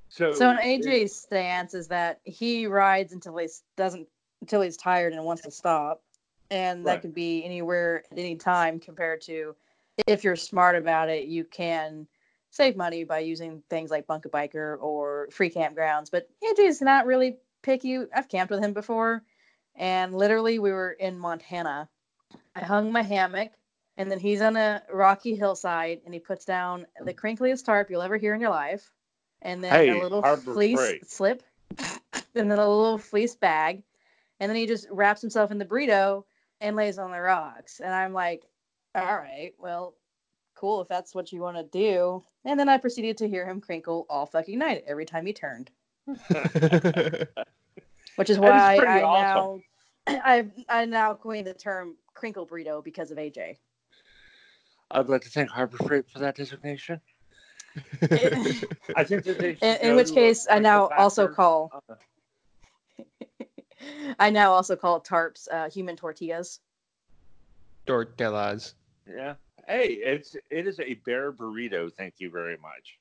[0.09, 0.31] so.
[0.33, 3.47] So it- AJ's stance is that he rides until he
[3.77, 4.07] doesn't
[4.41, 6.01] until he's tired and wants to stop,
[6.49, 7.01] and that Right.
[7.03, 8.79] could be anywhere at any time.
[8.79, 9.55] Compared to
[10.07, 12.07] if you're smart about it, you can
[12.49, 16.09] save money by using things like Bunka Biker or free campgrounds.
[16.11, 17.99] But AJ's not really picky.
[18.13, 19.23] I've camped with him before,
[19.75, 21.87] and literally we were in Montana.
[22.55, 23.51] I hung my hammock.
[24.01, 28.01] And then he's on a rocky hillside, and he puts down the crinkliest tarp you'll
[28.01, 28.89] ever hear in your life,
[29.43, 31.07] and then Hey, a little Harbor fleece Freight.
[31.07, 31.43] slip,
[31.79, 33.83] and then a little fleece bag,
[34.39, 36.23] and then he just wraps himself in the burrito
[36.61, 37.79] and lays on the rocks.
[37.79, 38.43] And I'm like,
[38.95, 39.93] all right, well,
[40.55, 42.23] cool if that's what you want to do.
[42.43, 45.69] And then I proceeded to hear him crinkle all fucking night every time he turned,
[46.07, 46.17] which
[48.31, 49.61] is is why pretty I awesome.
[50.07, 53.57] now I I now coined the term crinkle burrito because of AJ.
[54.93, 56.99] I'd like to thank Harbor Freight for that designation.
[58.01, 61.03] I think that they should In, in go which to a case, I now Crinkle
[61.03, 61.35] also Factor.
[61.35, 61.95] call Uh,
[64.19, 66.59] I now also call tarps uh, human tortillas.
[67.85, 68.75] Tortillas.
[69.09, 69.35] Yeah.
[69.67, 71.91] Hey, it's it is a bear burrito.
[71.93, 72.99] Thank you very much.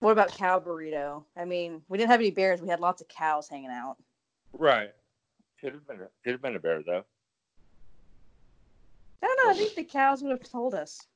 [0.00, 1.24] What about cow burrito?
[1.36, 2.60] I mean, we didn't have any bears.
[2.60, 3.96] We had lots of cows hanging out.
[4.52, 4.90] Right.
[5.60, 7.04] Could have been a, could have been a bear though.
[9.24, 9.50] I don't know.
[9.52, 11.06] I think the cows would have told us.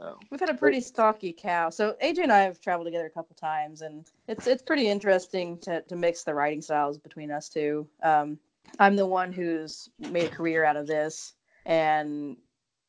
[0.00, 0.18] Oh.
[0.30, 1.68] We've had a pretty stocky cow.
[1.68, 5.58] So AJ and I have traveled together a couple times, and it's it's pretty interesting
[5.58, 7.86] to to mix the writing styles between us two.
[8.02, 8.38] Um,
[8.78, 11.34] I'm the one who's made a career out of this,
[11.66, 12.38] and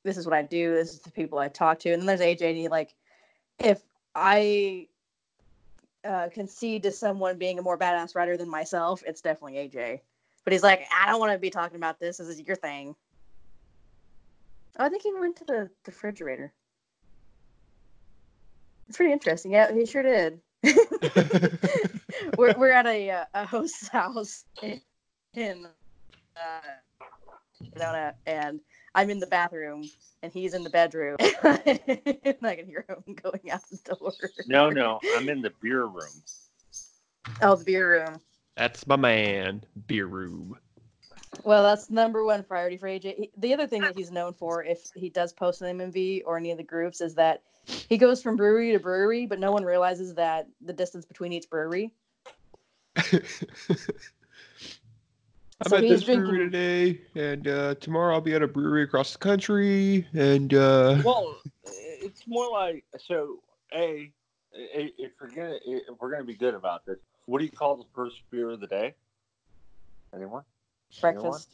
[0.03, 0.73] this is what I do.
[0.73, 2.47] This is the people I talk to, and then there's AJ.
[2.47, 2.95] And he like,
[3.59, 3.81] if
[4.15, 4.87] I
[6.05, 9.99] uh, concede to someone being a more badass writer than myself, it's definitely AJ.
[10.45, 12.17] But he's like, I don't want to be talking about this.
[12.17, 12.95] This is your thing.
[14.77, 16.53] Oh, I think he went to the, the refrigerator.
[18.87, 19.51] It's pretty interesting.
[19.51, 20.39] Yeah, he sure did.
[22.37, 24.79] we're we're at a uh, a host's house in,
[25.33, 25.65] in
[26.35, 26.59] uh,
[27.75, 28.59] Arizona, and
[28.93, 29.83] I'm in the bathroom,
[30.21, 31.39] and he's in the bedroom, and
[32.43, 34.13] I can hear him going out the door.
[34.45, 36.23] No, no, I'm in the beer room.
[37.41, 38.21] Oh, the beer room.
[38.55, 40.57] That's my man, Beer Room.
[41.43, 43.15] Well, that's number one priority for AJ.
[43.17, 46.37] He- The other thing that he's known for, if he does post an MMV or
[46.37, 49.65] any of the groups, is that he goes from brewery to brewery, but no one
[49.65, 51.91] realizes that the distance between each brewery.
[52.95, 53.21] I'm
[55.67, 59.11] So at he's this brewery today, and uh, tomorrow I'll be at a brewery across
[59.13, 63.39] the country, and uh, Well, it's more like so.
[63.73, 64.11] A,
[64.53, 67.85] if we're gonna if we're gonna be good about this, what do you call the
[67.93, 68.93] first beer of the day?
[70.13, 70.43] Anyone?
[71.03, 71.21] Anyone?
[71.23, 71.49] Breakfast.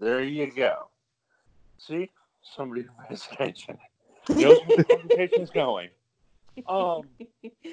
[0.00, 0.88] There you go.
[1.78, 2.10] See,
[2.42, 3.78] somebody pays attention.
[4.28, 5.88] Knows where the conversation is going.
[6.68, 7.02] Um,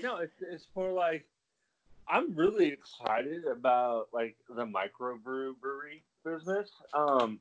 [0.03, 1.25] no, it's it's more like
[2.07, 6.69] I'm really excited about like the microbrew brewery business.
[6.93, 7.39] Um,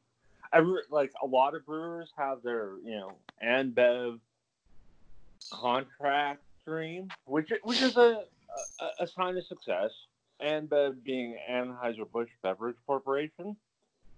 [0.52, 3.12] I re- like a lot of brewers have their you know
[3.44, 4.18] AnBev
[5.52, 8.24] contract stream, which which is a
[8.80, 9.90] a, a sign of success.
[10.42, 13.56] AnBev being Anheuser Busch Beverage Corporation,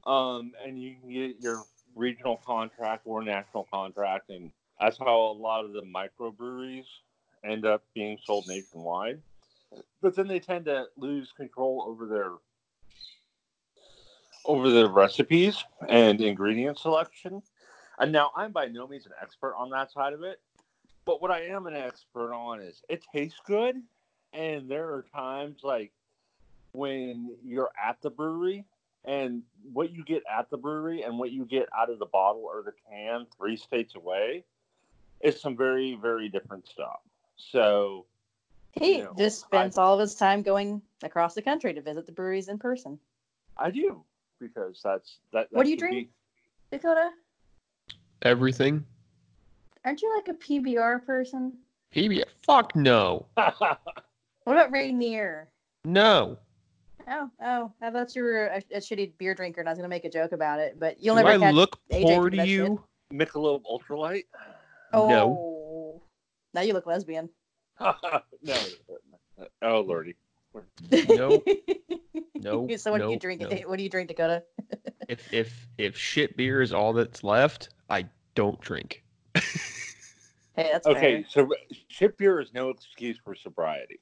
[0.06, 1.62] um, and you can get your
[1.94, 6.86] regional contract or national contract, and that's how a lot of the microbreweries
[7.44, 9.20] end up being sold nationwide.
[10.00, 12.32] But then they tend to lose control over their
[14.44, 17.42] over their recipes and ingredient selection.
[17.98, 20.40] And now I'm by no means an expert on that side of it,
[21.04, 23.76] but what I am an expert on is it tastes good,
[24.32, 25.92] and there are times like
[26.72, 28.64] when you're at the brewery
[29.04, 32.42] and what you get at the brewery and what you get out of the bottle
[32.42, 34.44] or the can three states away
[35.20, 37.00] is some very very different stuff.
[37.36, 38.06] So
[38.72, 42.06] He you know, just spends all of his time going across the country to visit
[42.06, 42.98] the breweries in person.
[43.56, 44.04] I do
[44.38, 45.48] because that's that.
[45.50, 46.08] What do you should drink?
[46.70, 47.10] Dakota,
[48.22, 48.84] everything.
[49.84, 51.52] aren't you like a PBR person?
[51.94, 52.24] PBR.
[52.44, 53.42] Fuck no, be-
[54.46, 55.48] What about Rainier?
[55.84, 56.38] no.
[57.08, 59.88] Oh, oh, I thought you were a, a shitty beer drinker, and I was gonna
[59.88, 62.30] make a joke about it, but you'll Do never I catch look AJ poor do
[62.30, 62.82] to that you?
[63.12, 64.24] Michelob Ultralight.
[64.92, 66.02] Oh, No.
[66.54, 67.28] now you look lesbian.
[67.80, 68.56] no.
[69.62, 70.14] Oh lordy.
[71.08, 71.46] Nope.
[72.36, 72.68] No.
[72.76, 73.40] so what do you drink?
[73.40, 73.48] no.
[73.66, 74.44] What do you drink, Dakota?
[75.08, 78.06] If if if shit beer is all that's left, I
[78.36, 79.02] don't drink.
[79.34, 81.24] Hey, that's Okay, fair.
[81.28, 81.48] so
[81.88, 84.00] shit beer is no excuse for sobriety.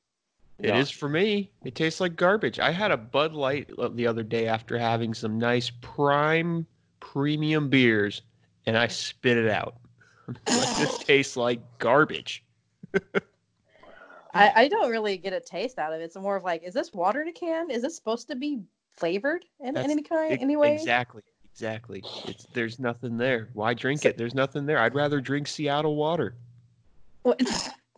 [0.59, 1.51] It is for me.
[1.65, 2.59] It tastes like garbage.
[2.61, 6.67] I had a Bud Light the other day after having some nice prime
[7.01, 8.23] premium beers,
[8.67, 9.75] and I spit it out.
[10.29, 12.45] like this tastes like garbage.
[14.33, 16.05] I, I don't really get a taste out of it.
[16.05, 17.71] It's more of like, is this water in a can?
[17.71, 18.63] Is this supposed to be
[18.97, 20.75] flavored in, That's any kind, anyway?
[20.75, 21.23] Exactly.
[21.53, 22.03] Exactly.
[22.25, 23.49] It's there's nothing there.
[23.53, 24.19] Why drink So- it?
[24.19, 24.79] There's nothing there.
[24.79, 26.35] I'd rather drink Seattle water.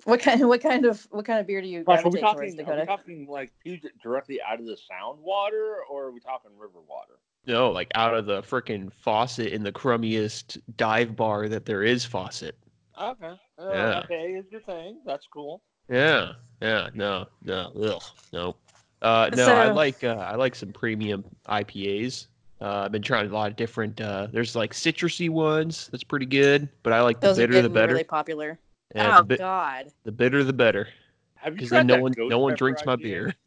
[0.06, 0.48] What, what kind?
[0.48, 1.06] What kind of?
[1.10, 2.60] What kind of beer do you Like, are we gravitate towards, talking?
[2.60, 2.86] Are we Dakota?
[2.86, 7.14] talking like pulled directly out of the sound water, or are we talking river water?
[7.46, 12.04] No, like out of the frickin' faucet in the crummiest dive bar that there is
[12.04, 12.56] faucet.
[13.00, 13.34] Okay.
[13.58, 14.00] Uh, Yeah.
[14.04, 15.00] Okay, is your thing.
[15.04, 15.62] That's cool.
[15.88, 18.56] Yeah, yeah, no, no, ugh, no.
[19.02, 22.26] Uh, no, I like uh, I like some premium IPAs.
[22.60, 24.00] Uh, I've been trying a lot of different.
[24.00, 27.52] Uh, there's like citrusy ones that's pretty good, but I like the Those are bitter
[27.54, 27.92] the getting better.
[27.92, 28.58] really popular.
[28.94, 29.86] Yeah, oh the, bit, God!
[30.04, 30.88] the bitter the better,
[31.34, 33.34] Have you because tried then no one no one pepper drinks my beer.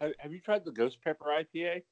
[0.00, 1.82] Have, have you tried the ghost pepper IPA?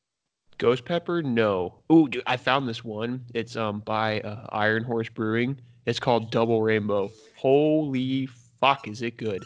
[0.57, 1.75] Ghost pepper, no.
[1.93, 3.23] Ooh, dude, I found this one.
[3.35, 5.61] It's um by uh, Iron Horse Brewing.
[5.87, 7.11] It's called Double Rainbow.
[7.37, 8.27] Holy
[8.61, 9.45] fuck, is it good?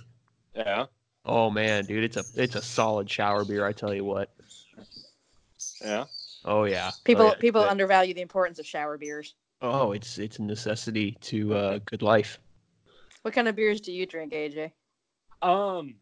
[0.55, 0.87] Yeah.
[1.25, 3.67] Oh man, dude, it's a it's a solid shower beer.
[3.67, 4.33] I tell you what.
[5.85, 6.05] Yeah.
[6.45, 6.91] Oh yeah.
[6.93, 9.35] Oh, People yeah, people it's- undervalue the importance of shower beers.
[9.63, 12.41] Oh, it's it's a necessity to uh, good life.
[13.23, 14.73] What kind of beers do you drink, AJ?
[15.41, 15.95] Um,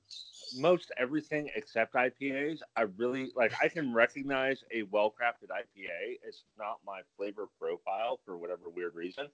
[0.57, 2.61] most everything except IPAs.
[2.77, 3.53] I really like.
[3.63, 6.19] I can recognize a well-crafted IPA.
[6.27, 9.27] It's not my flavor profile for whatever weird reason.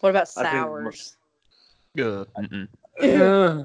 [0.00, 1.16] What about I think sours?
[3.00, 3.64] Uh,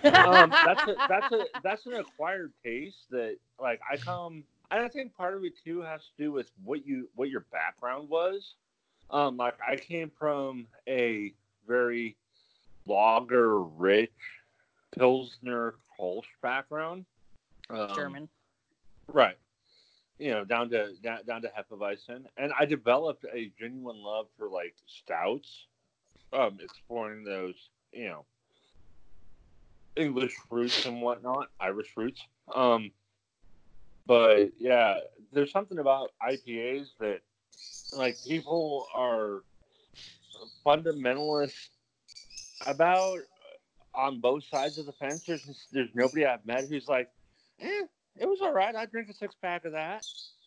[0.04, 4.44] um, that's a, that's a that's an acquired taste that like I come.
[4.70, 7.44] And I think part of it too has to do with what you what your
[7.52, 8.54] background was.
[9.12, 11.34] Um, like I came from a
[11.68, 12.16] very
[12.86, 14.10] lager rich
[14.96, 17.04] pilsner Kolsch background.
[17.70, 18.28] Um, German.
[19.06, 19.36] Right.
[20.18, 24.48] You know, down to down, down to Hefeweizen, and I developed a genuine love for
[24.48, 25.66] like stouts,
[26.32, 27.54] um, exploring those,
[27.92, 28.24] you know,
[29.96, 32.22] English fruits and whatnot, Irish fruits.
[32.54, 32.92] Um,
[34.06, 34.98] but yeah,
[35.32, 37.20] there's something about IPAs that
[37.92, 39.42] like people are
[40.64, 41.68] fundamentalist
[42.66, 43.18] about
[43.94, 45.24] on both sides of the fence.
[45.26, 47.10] There's there's nobody I've met who's like,
[47.60, 47.84] eh,
[48.18, 48.74] it was all right.
[48.74, 50.04] I drink a six pack of that.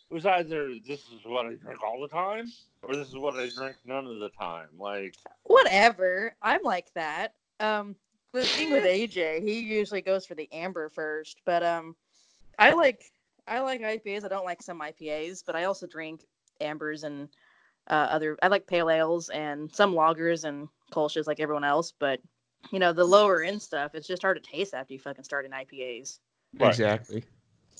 [0.10, 2.52] It was either this is what I drink all the time,
[2.84, 4.68] or this is what I drink none of the time.
[4.78, 6.36] Like Whatever.
[6.42, 7.34] I'm like that.
[7.60, 7.96] Um,
[8.34, 11.96] the thing with AJ, he usually goes for the amber first, but um,
[12.60, 13.12] I like
[13.48, 14.26] I like IPAs.
[14.26, 16.26] I don't like some IPAs, but I also drink
[16.62, 17.30] ambers and
[17.90, 18.38] uh, other.
[18.42, 21.94] I like pale ales and some lagers and kolsches like everyone else.
[21.98, 22.20] But
[22.72, 25.46] you know, the lower end stuff, it's just hard to taste after you fucking start
[25.46, 26.20] in IPAs.
[26.58, 26.70] Right.
[26.70, 27.24] Exactly.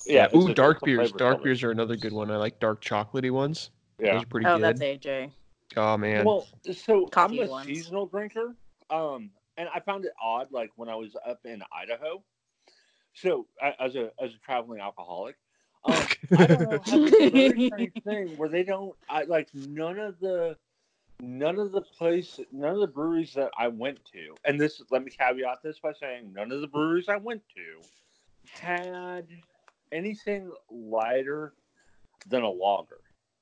[0.06, 1.12] yeah, Ooh, it's a- dark beers.
[1.12, 2.30] Dark beers are another good one.
[2.32, 3.72] I like dark chocolatey ones.
[4.00, 4.14] Yeah.
[4.14, 4.78] Those are pretty oh, good.
[4.78, 5.32] that's AJ.
[5.78, 6.26] Oh man.
[6.26, 7.68] Well, so Coffee I'm a ones.
[7.68, 8.56] seasonal drinker,
[8.90, 12.24] um, and I found it odd, like when I was up in Idaho.
[13.14, 15.38] So a- as a as a traveling alcoholic,
[15.86, 16.08] um,
[16.38, 20.58] Idaho has a very strange thing where they don't, I like none of the,
[21.22, 25.04] none of the place, none of the breweries that I went to, and this let
[25.04, 29.28] me caveat this by saying none of the breweries I went to had
[29.92, 31.54] anything lighter
[32.28, 33.00] than a lager.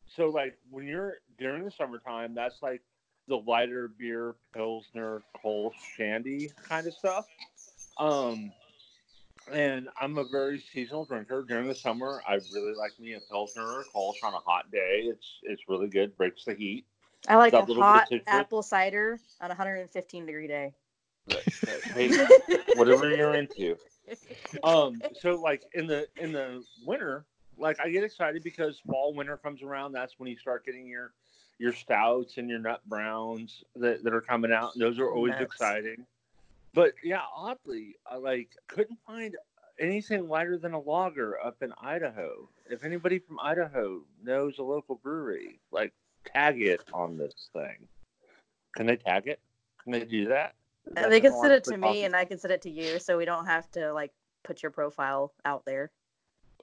[0.08, 2.82] So like when you're during the summertime, that's like
[3.28, 7.26] the lighter beer, pilsner, Kolsch, shandy kind of stuff.
[7.98, 8.52] Um,
[9.52, 11.44] and I'm a very seasonal drinker.
[11.48, 14.72] During the summer, I really like me a pilsner or a Kolsch on a hot
[14.72, 15.06] day.
[15.06, 16.86] It's it's really good, breaks the heat.
[17.28, 20.74] I like a hot apple cider on a 115 degree day.
[21.96, 22.12] Hey,
[22.76, 23.78] whatever you're into.
[24.64, 27.26] um so like in the in the winter
[27.58, 31.14] like i get excited because fall winter comes around that's when you start getting your
[31.60, 35.32] your stouts and your nut browns that, that are coming out and those are always
[35.32, 35.44] Nuts.
[35.44, 36.06] exciting
[36.74, 39.36] but yeah oddly i like couldn't find
[39.80, 44.96] anything lighter than a lager up in idaho if anybody from idaho knows a local
[44.96, 45.94] brewery like
[46.34, 47.88] tag it on this thing
[48.76, 49.40] can they tag it
[49.82, 50.54] can they do that
[50.96, 53.00] Uh, that they can send it to me and I can send it to you
[53.00, 54.12] so we don't have to like
[54.44, 55.92] put your profile out there.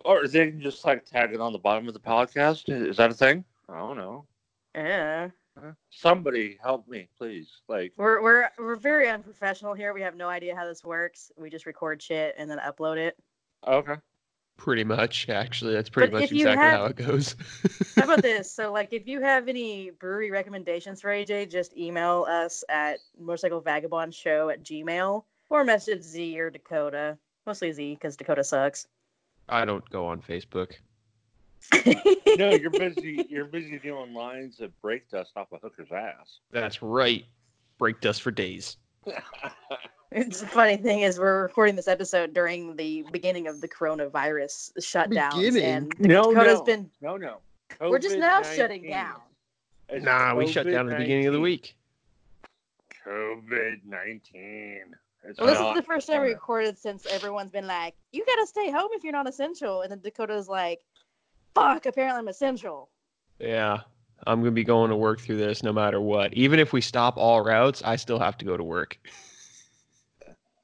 [0.05, 2.65] Or they can just like tag it on the bottom of the podcast.
[2.69, 3.45] Is that a thing?
[3.69, 4.27] I don't know.
[4.75, 5.31] Yeah.
[5.63, 5.73] Uh-huh.
[5.91, 7.51] Somebody help me, please.
[7.69, 9.93] Like, We're we're we're very unprofessional here.
[9.93, 11.31] We have no idea how this works.
[11.37, 13.17] We just record shit and then upload it.
[13.67, 13.97] okay.
[14.57, 15.29] pretty much.
[15.29, 17.37] Actually, that's pretty But much if you exactly have- how it goes.
[17.97, 18.51] How about this?
[18.55, 23.61] So like if you have any brewery recommendations for AJ, just email us at motorcycle
[23.61, 27.17] vagabond show at gmail or message Z or Dakota.
[27.47, 28.87] Mostly Z because Dakota sucks.
[29.49, 30.73] I don't go on Facebook.
[32.39, 33.27] No, you're busy.
[33.29, 36.39] You're busy doing lines of brake dust off a hooker's ass.
[36.51, 37.25] That's right.
[37.79, 38.77] Brake dust for days.
[40.13, 44.73] It's the funny thing is we're recording this episode during the beginning of the coronavirus
[44.81, 45.63] shutdowns, Beginning?
[45.63, 46.91] and no, Dakota's no, been.
[47.01, 47.37] no, no.
[47.81, 48.57] We're just now COVID-19.
[48.57, 49.21] shutting down.
[49.89, 51.77] It's Nah, we shut down at the beginning of the week.
[53.07, 54.97] COVID nineteen.
[55.39, 58.71] Well, this is the first time we recorded since everyone's been like, "You gotta stay
[58.71, 60.81] home if you're not essential," and then Dakota's like,
[61.55, 62.91] "Fuck, apparently I'm essential."
[63.39, 63.81] Yeah.
[64.27, 66.35] I'm going to be going to work through this no matter what.
[66.35, 68.99] Even if we stop all routes, I still have to go to work.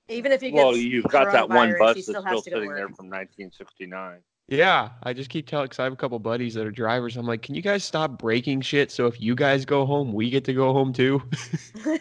[0.08, 2.50] Even if you get Well, you've got that one bus that's still still has to
[2.50, 4.20] go to sitting there from 1969.
[4.48, 7.16] Yeah, I just keep telling because I have a couple buddies that are drivers.
[7.16, 8.92] I'm like, can you guys stop breaking shit?
[8.92, 11.20] So if you guys go home, we get to go home too.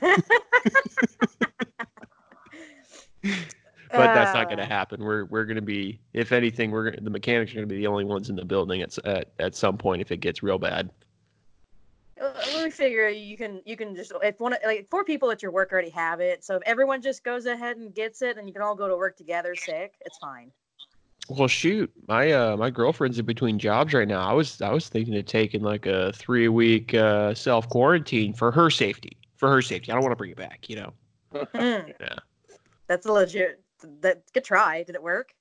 [3.97, 5.03] but that's not going to Uh, happen.
[5.03, 7.79] We're we're going to be, if anything, we're gonna, the mechanics are going to be
[7.79, 10.57] the only ones in the building at, at at some point if it gets real
[10.57, 10.91] bad.
[12.63, 15.71] We figure you can you can just if one like four people at your work
[15.73, 18.61] already have it, so if everyone just goes ahead and gets it, and you can
[18.61, 20.51] all go to work together sick, it's fine.
[21.27, 24.21] Well, shoot, my uh my girlfriend's in between jobs right now.
[24.21, 28.51] I was I was thinking of taking like a three week uh, self quarantine for
[28.51, 29.17] her safety.
[29.35, 30.69] For her safety, I don't want to bring it back.
[30.69, 30.93] You know.
[31.33, 31.93] Mm.
[31.99, 32.15] Yeah.
[32.87, 33.61] That's a legit.
[34.01, 34.83] That good try.
[34.83, 35.33] Did it work?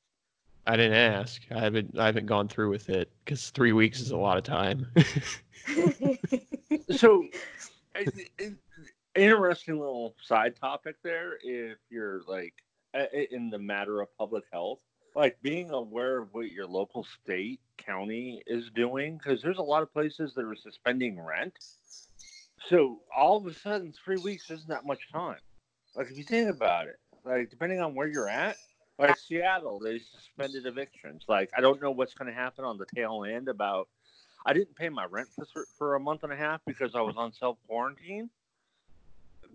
[0.67, 1.43] I didn't ask.
[1.51, 4.45] I haven't I haven't gone through with it because three weeks is a lot of
[4.45, 4.87] time.
[6.97, 7.27] so
[7.95, 8.55] it- it-
[9.15, 12.53] interesting little side topic there if you're like
[12.95, 14.81] uh, in the matter of public health
[15.15, 19.85] like being aware of what your local state county is doing because there's a lot
[19.85, 21.57] of places that are suspending rent
[22.69, 25.39] so all of a sudden three weeks isn't that much time
[25.95, 28.57] like if you think about it like depending on where you're at
[28.99, 32.87] like seattle they suspended evictions like i don't know what's going to happen on the
[32.95, 33.89] tail end about
[34.45, 37.17] I didn't pay my rent for, for a month and a half because I was
[37.17, 38.29] on self quarantine.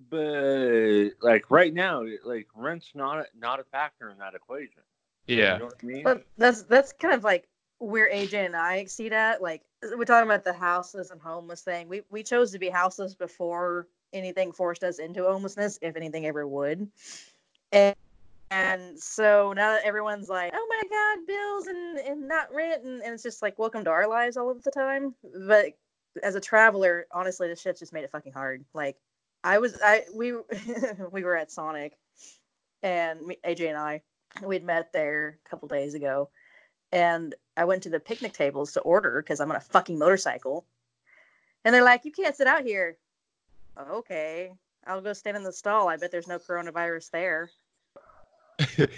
[0.09, 4.81] but like right now, like rent's not a, not a factor in that equation.
[5.27, 5.53] Yeah.
[5.53, 6.03] You know what I mean?
[6.03, 7.47] But that's that's kind of like
[7.77, 9.41] where AJ and I exceed at.
[9.41, 9.61] Like
[9.95, 11.87] we're talking about the houseless and homeless thing.
[11.87, 16.47] We we chose to be houseless before anything forced us into homelessness, if anything ever
[16.47, 16.89] would.
[17.71, 17.95] And
[18.51, 23.03] and so now that everyone's like, oh my god, bills and, and not rent and,
[23.03, 25.13] and it's just like welcome to our lives all of the time.
[25.47, 25.73] But
[26.23, 28.65] as a traveler, honestly, this shit just made it fucking hard.
[28.73, 28.97] Like
[29.43, 30.33] I was I we
[31.11, 31.97] we were at Sonic
[32.81, 34.01] and AJ and I
[34.43, 36.29] we'd met there a couple days ago
[36.91, 40.65] and I went to the picnic tables to order because I'm on a fucking motorcycle.
[41.63, 42.97] And they're like, you can't sit out here.
[43.91, 44.53] Okay.
[44.89, 45.87] I'll go stand in the stall.
[45.87, 47.51] I bet there's no coronavirus there.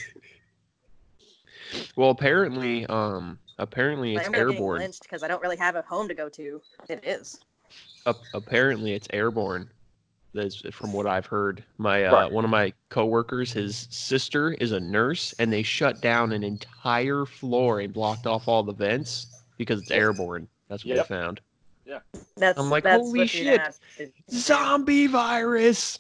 [1.96, 4.80] Well, apparently, um, apparently it's I'm getting airborne.
[4.80, 6.62] lynched because I don't really have a home to go to.
[6.90, 7.40] It is.
[8.06, 9.70] Ap- apparently, it's airborne.
[10.34, 11.64] That's from what I've heard.
[11.78, 12.32] My uh, Right.
[12.32, 17.26] one of my coworkers, his sister is a nurse, and they shut down an entire
[17.26, 19.28] floor and blocked off all the vents
[19.58, 20.48] because it's airborne.
[20.70, 21.08] That's what Yep.
[21.08, 21.42] they found.
[22.38, 24.12] That's I'm like, that's holy shit, have to do.
[24.30, 26.00] Zombie virus.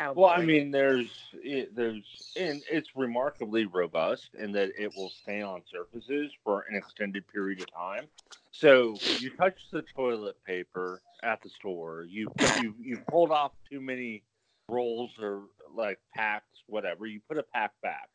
[0.00, 4.92] Oh, Well, I oh, mean, there's it, there's and it's remarkably robust in that it
[4.96, 8.04] will stay on surfaces for an extended period of time.
[8.52, 13.80] So you touch the toilet paper at the store, you you you pulled off too
[13.80, 14.22] many
[14.68, 15.42] rolls or
[15.74, 17.06] like packs, whatever.
[17.06, 18.08] You put a pack back.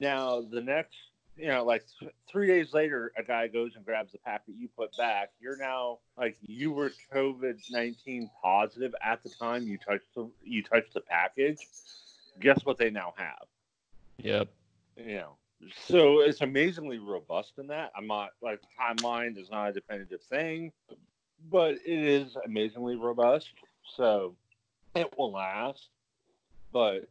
[0.00, 0.94] Now the next,
[1.36, 4.54] you know, like th- three days later, a guy goes and grabs the pack that
[4.56, 5.30] you put back.
[5.40, 10.62] You're now like you were COVID nineteen positive at the time you touched the you
[10.62, 11.58] touched the package.
[12.40, 13.46] Guess what they now have?
[14.18, 14.48] Yep.
[14.96, 15.36] You know,
[15.86, 17.92] so it's amazingly robust in that.
[17.96, 20.72] I'm not like timeline is not a definitive thing,
[21.50, 23.50] but it is amazingly robust.
[23.96, 24.34] So
[24.94, 25.88] it will last.
[26.72, 27.08] But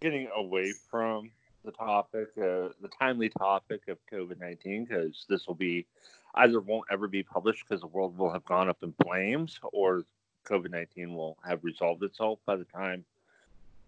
[0.00, 1.30] getting away from
[1.64, 5.86] the topic, uh, the timely topic of COVID 19, because this will be
[6.34, 10.04] either won't ever be published because the world will have gone up in flames or
[10.46, 13.04] COVID 19 will have resolved itself by the time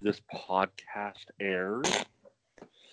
[0.02, 1.86] this podcast airs.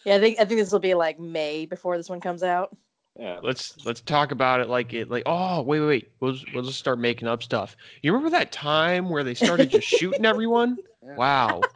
[0.06, 2.76] yeah, I think I think this will be like May before this one comes out.
[3.20, 3.40] Yeah.
[3.42, 6.64] Let's let's talk about it like it like oh wait wait wait we'll just, we'll
[6.64, 7.76] just start making up stuff.
[8.04, 10.78] You remember that time where they started just shooting everyone?
[11.02, 11.62] Wow.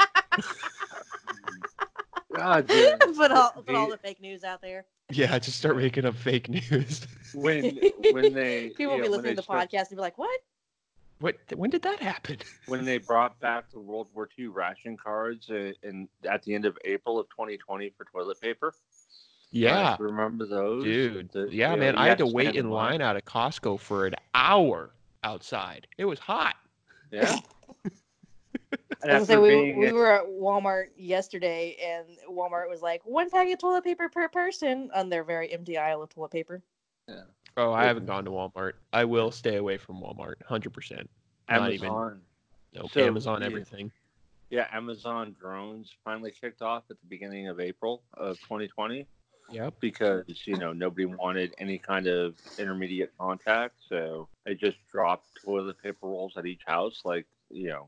[2.41, 2.67] God,
[2.99, 2.99] damn.
[3.15, 4.85] put all put all The- the fake news out there.
[5.11, 7.05] Yeah, just start making up fake news.
[7.35, 7.77] when
[8.11, 10.39] when they People will yeah, be listening to the start- podcast and be like, "What?
[11.19, 11.35] What?
[11.55, 12.37] When did that happen?
[12.65, 16.65] when they brought back the World War II ration cards uh, in at the end
[16.65, 18.73] of April of 2020 for toilet paper.
[19.53, 21.29] Yeah, Like, remember those, dude.
[21.33, 21.95] The- yeah, you know, man.
[21.97, 24.91] I had to stand wait in line out of Costco for an hour
[25.25, 25.87] outside.
[25.97, 26.55] It was hot.
[27.11, 27.35] Yeah.
[28.72, 32.82] And I after gonna say, we, being, we were at Walmart yesterday, and Walmart was
[32.82, 36.32] like one pack of toilet paper per person on their very empty aisle of toilet
[36.32, 36.61] paper.
[37.07, 37.22] Yeah.
[37.57, 38.74] Oh, I haven't gone to Walmart.
[38.93, 41.09] I will stay away from Walmart, hundred percent.
[41.49, 42.22] not even- Amazon,
[42.74, 43.47] No, So, Amazon, yeah.
[43.47, 43.91] everything.
[44.49, 49.05] yeah, Amazon drones finally kicked off at the beginning of April of 2020
[49.49, 49.74] Yep.
[49.82, 55.76] because you know nobody wanted any kind of intermediate contact, so they just dropped toilet
[55.84, 57.88] paper rolls at each house, like you know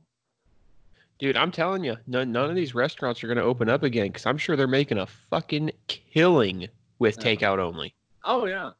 [1.23, 4.07] Dude, I'm telling you, none, none of these restaurants are going to open up again
[4.07, 6.67] because I'm sure they're making a fucking killing
[6.99, 7.23] with Yeah.
[7.23, 7.95] takeout only.
[8.25, 8.71] Oh yeah.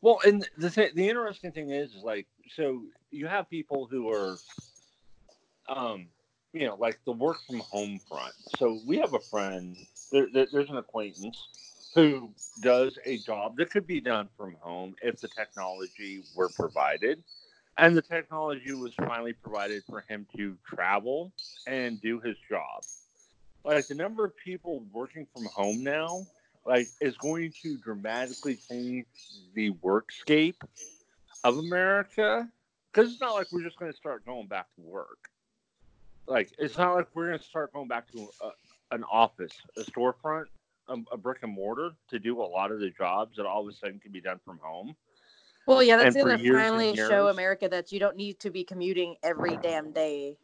[0.00, 4.08] Well, and the th- the interesting thing is, is like, so you have people who
[4.08, 4.36] are,
[5.68, 6.06] um,
[6.52, 8.34] you know, like the work from home front.
[8.56, 9.76] So we have a friend.
[10.12, 12.30] There, there, there's an acquaintance who
[12.60, 17.24] does a job that could be done from home if the technology were provided,
[17.78, 21.32] and the technology was finally provided for him to travel
[21.66, 22.82] and do his job.
[23.64, 26.26] Like the number of people working from home now
[26.66, 29.06] like is going to dramatically change
[29.54, 30.60] the workscape
[31.44, 32.48] of America
[32.92, 35.30] because it's not like we're just going to start going back to work.
[36.26, 39.82] Like it's not like we're going to start going back to a, an office, a
[39.82, 40.46] storefront,
[40.88, 43.68] a, a brick and mortar to do a lot of the jobs that all of
[43.68, 44.96] a sudden can be done from home.
[45.68, 48.64] Well, yeah, that's And for gonna finally show America that you don't need to be
[48.64, 50.38] commuting every damn day.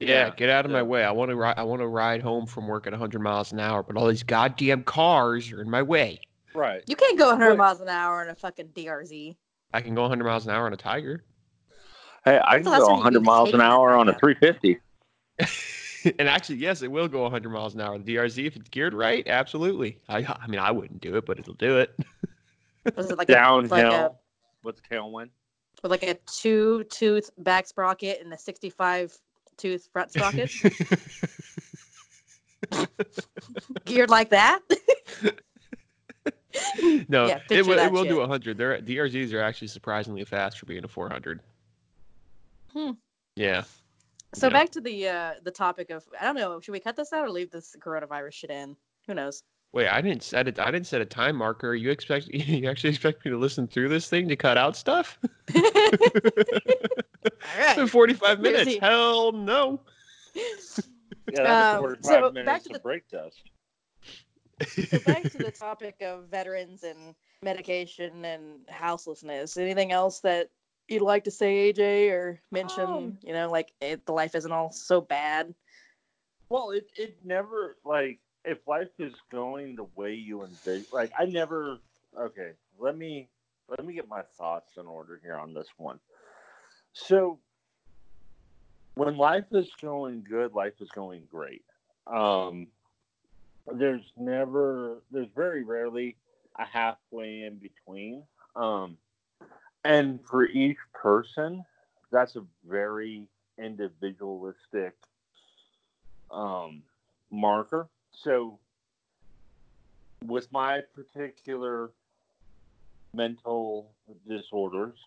[0.00, 1.04] Yeah, get out of my way.
[1.04, 1.58] I want to ride.
[1.58, 4.22] I want to ride home from work at 100 miles an hour, but all these
[4.22, 6.20] goddamn cars are in my way.
[6.54, 6.82] Right.
[6.86, 9.36] You can't go 100 But- miles an hour in a fucking DRZ.
[9.74, 11.24] I can go 100 miles an hour on a Tiger,
[12.24, 14.78] Hey, I can So go 100 miles an hour on a 350.
[16.18, 17.98] and actually, yes, it will go 100 miles an hour.
[17.98, 19.98] The DRZ, if it's geared right, absolutely.
[20.08, 21.94] I, I mean, I wouldn't do it, but it'll do it.
[22.96, 24.18] Was it like Downhill
[24.64, 25.30] a, like a with the tailwind.
[25.82, 29.16] with like a two tooth back sprocket and a 65
[29.56, 30.50] tooth front sprocket,
[33.84, 34.60] geared like that.
[37.08, 38.18] no, Yeah, it, will- it will do shit.
[38.18, 38.56] 100.
[38.58, 41.40] Their DRZs are actually surprisingly fast for being a 400.
[42.72, 42.90] Hmm.
[43.36, 43.64] Yeah.
[44.34, 44.52] So Yeah.
[44.52, 47.24] back to the uh the topic of I don't know, should we cut this out
[47.24, 48.76] or leave this coronavirus shit in?
[49.06, 49.42] Who knows?
[49.72, 50.58] Wait, I didn't set it.
[50.58, 51.74] I didn't set a time marker.
[51.74, 55.18] You expect you actually expect me to listen through this thing to cut out stuff?
[55.54, 55.60] All
[57.24, 57.90] It's been right.
[57.90, 58.64] 45 minutes.
[58.64, 59.80] the- Hell no.
[61.30, 63.42] Yeah, that's Um, 45 so back minutes to the- brake dust.
[64.66, 69.58] So back to the topic of veterans and medication and houselessness.
[69.58, 70.48] Anything else that
[70.88, 72.84] you'd like to say, AJ, or mention?
[72.84, 75.54] Um, you know, like it, the life isn't all so bad.
[76.48, 80.86] Well, it, it never like if life is going the way you envision.
[80.92, 81.78] Like I never.
[82.18, 83.28] Okay, let me
[83.68, 86.00] let me get my thoughts in order here on this one.
[86.92, 87.38] So,
[88.94, 91.62] when life is going good, life is going great.
[92.06, 92.68] Um,
[93.72, 96.16] there's never, there's very rarely
[96.58, 98.22] a halfway in between.
[98.56, 98.96] Um,
[99.84, 101.64] and for each person,
[102.10, 103.26] that's a very
[103.58, 104.94] individualistic
[106.30, 106.82] um,
[107.30, 107.88] marker.
[108.22, 108.58] So,
[110.24, 111.90] with my particular
[113.14, 113.92] mental
[114.28, 114.98] disorders,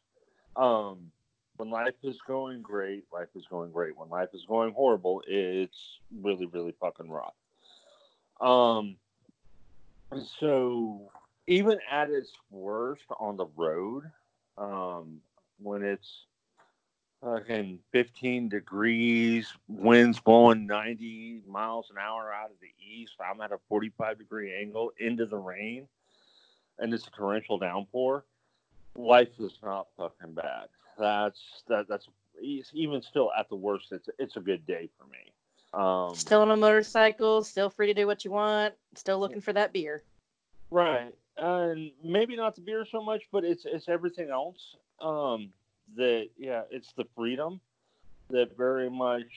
[0.55, 1.11] um,
[1.57, 3.97] when life is going great, life is going great.
[3.97, 7.33] When life is going horrible, it's really, really fucking rough.
[8.39, 8.95] Um,
[10.39, 11.11] so
[11.47, 14.03] even at its worst on the road,
[14.57, 15.21] um,
[15.59, 16.25] when it's
[17.23, 23.13] fucking 15 degrees, winds blowing 90 miles an hour out of the east.
[23.19, 25.87] I'm at a 45 degree angle into the rain,
[26.79, 28.25] and it's a torrential downpour.
[28.95, 30.67] Life is not fucking bad.
[30.97, 31.87] That's that.
[31.87, 32.07] That's
[32.73, 33.87] even still at the worst.
[33.91, 35.31] It's it's a good day for me.
[35.73, 39.53] Um, Still on a motorcycle, still free to do what you want, still looking for
[39.53, 40.03] that beer.
[40.69, 41.13] Right.
[41.37, 44.75] And maybe not the beer so much, but it's it's everything else.
[44.99, 45.51] Um
[45.95, 47.59] that yeah, it's the freedom
[48.29, 49.31] that very much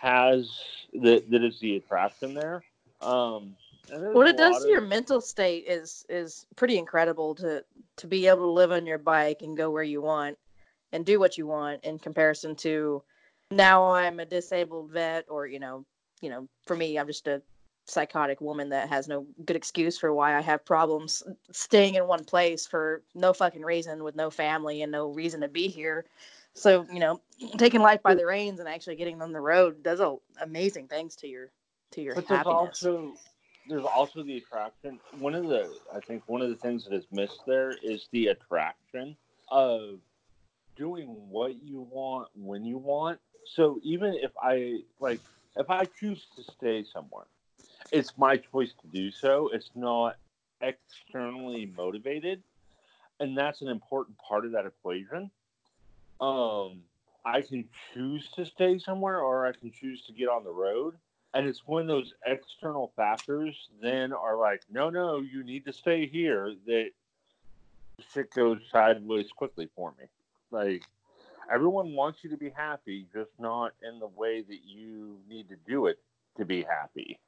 [0.00, 0.50] has
[0.92, 2.62] that that is the attraction there.
[3.00, 3.56] Um
[3.90, 7.64] What it does to your mental state is is pretty incredible to
[7.96, 10.38] to be able to live on your bike and go where you want
[10.92, 13.02] and do what you want in comparison to
[13.50, 15.84] now I'm a disabled vet or you know
[16.20, 17.42] you know for me I'm just a
[17.86, 21.22] psychotic woman that has no good excuse for why I have problems
[21.52, 25.48] staying in one place for no fucking reason with no family and no reason to
[25.48, 26.06] be here.
[26.54, 27.20] So, you know,
[27.58, 31.16] taking life by the reins and actually getting on the road does a, amazing things
[31.16, 31.50] to your
[31.92, 33.14] to your but there's also
[33.68, 34.98] there's also the attraction.
[35.18, 38.28] One of the I think one of the things that is missed there is the
[38.28, 39.16] attraction
[39.50, 39.98] of
[40.76, 43.20] doing what you want when you want.
[43.54, 45.20] So even if I like
[45.56, 47.26] if I choose to stay somewhere,
[47.92, 49.50] it's my choice to do so.
[49.52, 50.16] It's not
[50.60, 52.42] externally motivated.
[53.20, 55.30] And that's an important part of that equation.
[56.20, 56.82] Um
[57.26, 60.94] I can choose to stay somewhere or I can choose to get on the road.
[61.32, 66.06] And it's when those external factors then are like, no, no, you need to stay
[66.06, 66.90] here that
[68.12, 70.04] shit goes sideways quickly for me.
[70.50, 70.84] Like,
[71.52, 75.56] everyone wants you to be happy, just not in the way that you need to
[75.66, 75.98] do it
[76.36, 77.18] to be happy.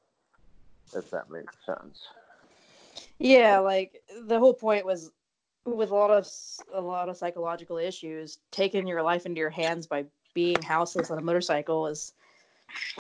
[0.95, 2.07] If that makes sense.
[3.19, 5.11] Yeah, like the whole point was
[5.65, 6.29] with a lot of
[6.73, 11.19] a lot of psychological issues, taking your life into your hands by being houseless on
[11.19, 12.13] a motorcycle is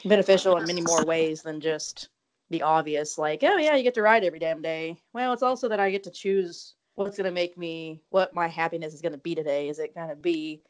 [0.05, 2.09] beneficial in many more ways than just
[2.51, 4.97] the obvious like, oh yeah, you get to ride every damn day.
[5.13, 8.49] Well, it's also that I get to choose what's going to make me what my
[8.49, 9.69] happiness is going to be today.
[9.69, 10.63] Is it going to be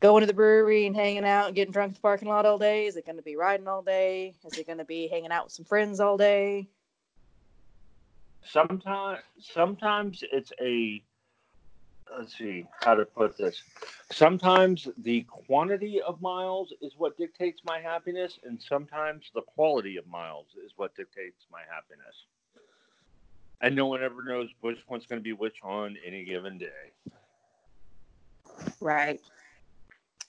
[0.00, 2.58] going to the brewery and hanging out and getting drunk at the parking lot all
[2.58, 2.86] day?
[2.86, 4.34] Is it going to be riding all day?
[4.44, 6.68] Is it going to be hanging out with some friends all day?
[8.44, 11.02] Sometimes, sometimes it's a.
[12.18, 13.62] Let's see how to put this.
[14.12, 20.06] Sometimes the quantity of miles is what dictates my happiness, and sometimes the quality of
[20.06, 22.26] miles is what dictates my happiness.
[23.62, 26.68] And no one ever knows which one's going to be which on any given day.
[28.80, 29.20] Right.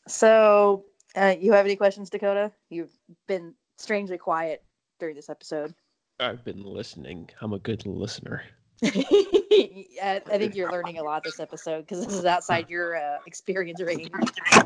[0.08, 0.86] So,
[1.16, 2.51] uh, you have any questions, Dakota?
[2.70, 2.91] You've
[3.28, 4.64] been strangely quiet
[4.99, 5.74] during this episode.
[6.20, 7.30] I've been listening.
[7.41, 8.43] I'm a good listener.
[8.84, 13.18] I I think you're learning a lot this episode because this is outside your uh,
[13.26, 14.12] experience range.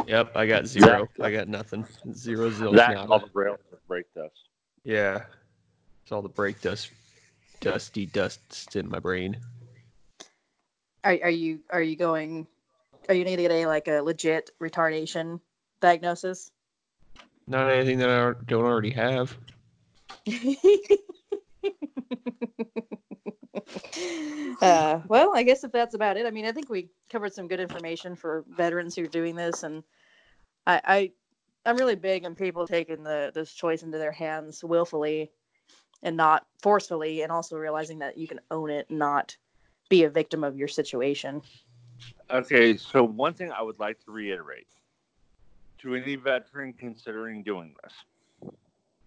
[0.07, 1.07] Yep, I got zero.
[1.21, 1.85] I got nothing.
[2.13, 2.73] Zero, zero.
[2.73, 4.33] That's all the rails that brake dust.
[4.83, 5.23] Yeah.
[6.09, 6.89] It's all the brake dust,
[7.59, 9.37] dusty dusts in my brain.
[11.03, 12.47] Are, are you are you going?
[13.09, 15.39] Are you going to get a like a legit retardation
[15.81, 16.51] diagnosis?
[17.47, 19.35] Not anything that I don't already have.
[24.61, 27.47] uh, well, I guess if that's about it, I mean, I think we covered some
[27.47, 29.83] good information for veterans who are doing this, and
[30.67, 31.11] I, I
[31.65, 35.31] I'm really big on people taking the this choice into their hands willfully
[36.03, 39.35] and not forcefully, and also realizing that you can own it, not
[39.89, 41.41] be a victim of your situation.
[42.31, 44.67] Okay, so one thing I would like to reiterate
[45.79, 48.51] to any veteran considering doing this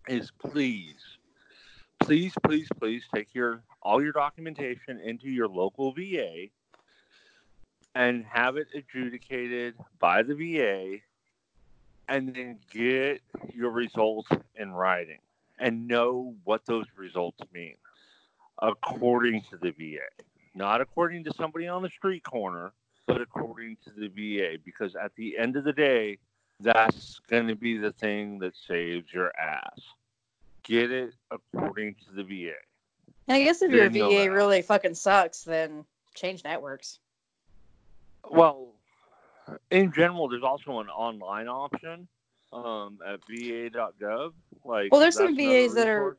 [0.09, 0.97] is please,
[2.01, 6.47] please, please, please take your all your documentation into your local VA
[7.95, 10.99] and have it adjudicated by the VA
[12.09, 13.21] and then get
[13.55, 15.19] your results in writing
[15.59, 17.77] and know what those results mean
[18.61, 20.09] according to the VA.
[20.55, 22.73] Not according to somebody on the street corner,
[23.07, 24.59] but according to the VA.
[24.65, 26.19] Because at the end of the day,
[26.61, 29.81] that's going to be the thing that saves your ass.
[30.63, 32.55] Get it according to the VA.
[33.29, 35.85] And I guess if your VA really fucking sucks, then
[36.15, 36.99] change networks.
[38.31, 38.69] Well,
[39.71, 42.07] in general, there's also an online option
[42.53, 44.33] um, at va.gov.
[44.65, 46.17] Like, well, there's some VAs that are.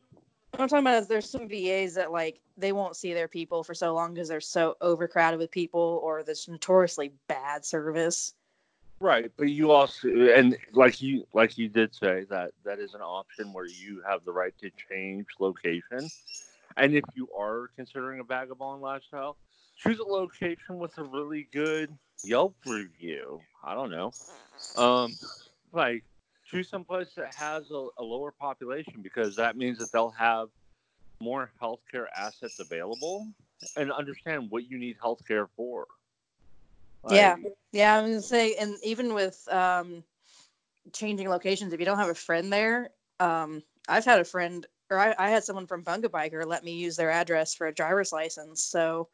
[0.54, 3.64] What I'm talking about is there's some VAs that like they won't see their people
[3.64, 8.36] for so long because they're so overcrowded with people or this notoriously bad service.
[9.00, 13.02] Right, but you also and like you like you did say that that is an
[13.02, 16.08] option where you have the right to change location.
[16.78, 19.38] And if you are considering a vagabond lifestyle,
[19.78, 21.90] choose a location with a really good
[22.24, 23.42] Yelp review.
[23.64, 24.12] I don't know.
[24.78, 25.16] Um
[25.72, 26.04] like
[26.54, 30.50] choose someplace that has a, a lower population because that means that they'll have
[31.20, 33.28] more healthcare assets available
[33.76, 35.88] and understand what you need healthcare for.
[37.04, 37.36] Like, yeah,
[37.72, 37.98] yeah.
[37.98, 40.04] I'm gonna say, and even with um,
[40.92, 45.00] changing locations, if you don't have a friend there, um, I've had a friend, or
[45.00, 48.64] I, I had someone from Bunk-A-Biker let me use their address for a driver's license.
[48.64, 49.10] So,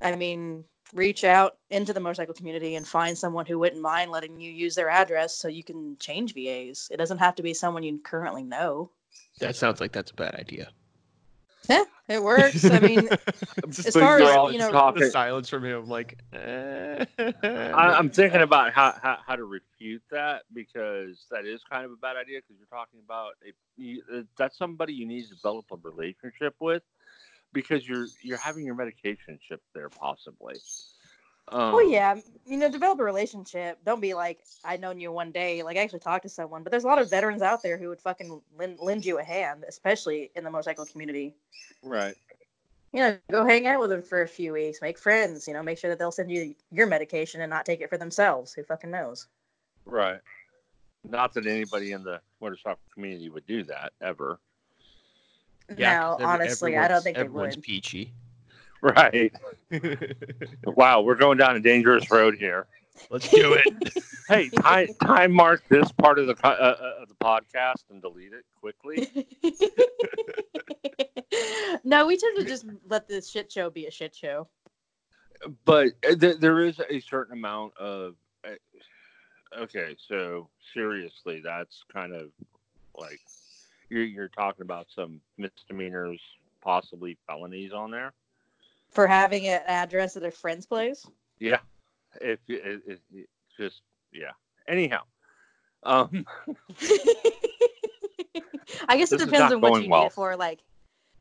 [0.00, 0.64] I mean,
[0.94, 4.74] reach out into the motorcycle community and find someone who wouldn't mind letting you use
[4.74, 6.88] their address so you can change VAs.
[6.90, 8.90] It doesn't have to be someone you currently know.
[9.40, 10.70] That sounds like that's a bad idea.
[11.68, 12.64] Yeah, it works.
[12.64, 13.08] I mean,
[13.68, 15.02] as far as you know, talking.
[15.02, 17.04] the silence from him, like eh.
[17.18, 21.92] I, am thinking about how, how, how to refute that because that is kind of
[21.92, 25.76] a bad idea because you're talking about a, that's somebody you need to develop a
[25.82, 26.82] relationship with
[27.52, 30.56] because you're you're having your medication shipped there possibly.
[31.50, 33.78] Um, well, yeah, you know, develop a relationship.
[33.84, 35.62] Don't be like, I known you one day.
[35.62, 36.62] Like, I actually talk to someone.
[36.62, 39.22] But there's a lot of veterans out there who would fucking lend, lend you a
[39.22, 41.34] hand, especially in the motorcycle community.
[41.82, 42.14] Right.
[42.92, 45.48] You know, go hang out with them for a few weeks, make friends.
[45.48, 47.98] You know, make sure that they'll send you your medication and not take it for
[47.98, 48.52] themselves.
[48.52, 49.26] Who fucking knows?
[49.86, 50.20] Right.
[51.08, 54.38] Not that anybody in the motorcycle community would do that ever.
[55.76, 57.62] Yeah, no, honestly, I don't think they would.
[57.62, 58.12] peachy.
[58.80, 59.32] Right.
[60.64, 62.66] wow, we're going down a dangerous road here.
[63.10, 64.04] Let's do it.
[64.28, 68.44] hey, time, time mark this part of the uh, uh, the podcast and delete it
[68.60, 69.08] quickly.
[71.84, 74.48] no, we tend to just let this shit show be a shit show.
[75.64, 78.14] But uh, th- there is a certain amount of.
[78.44, 78.54] Uh,
[79.56, 82.30] okay, so seriously, that's kind of
[82.96, 83.20] like
[83.88, 86.20] you're, you're talking about some misdemeanors,
[86.60, 88.12] possibly felonies on there.
[88.90, 91.06] For having an address at a friend's place?
[91.38, 91.58] Yeah.
[92.20, 93.28] If it, it, it
[93.58, 93.82] just,
[94.12, 94.32] yeah.
[94.66, 95.02] Anyhow.
[95.82, 96.26] Um,
[98.88, 100.02] I guess it depends on what you well.
[100.02, 100.36] need it for.
[100.36, 100.60] Like,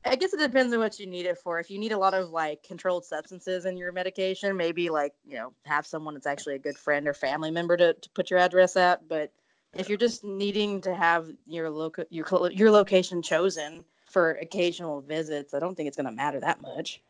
[0.05, 1.59] I guess it depends on what you need it for.
[1.59, 5.36] If you need a lot of like controlled substances in your medication, maybe like you
[5.36, 8.39] know have someone that's actually a good friend or family member to, to put your
[8.39, 9.07] address at.
[9.07, 9.32] But
[9.78, 15.53] if you're just needing to have your local your your location chosen for occasional visits,
[15.53, 17.01] I don't think it's going to matter that much.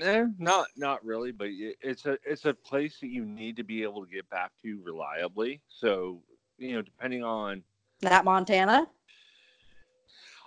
[0.00, 3.82] Eh, not not really, but it's a it's a place that you need to be
[3.82, 5.60] able to get back to reliably.
[5.68, 6.20] So
[6.58, 7.62] you know, depending on
[8.00, 8.88] that Montana.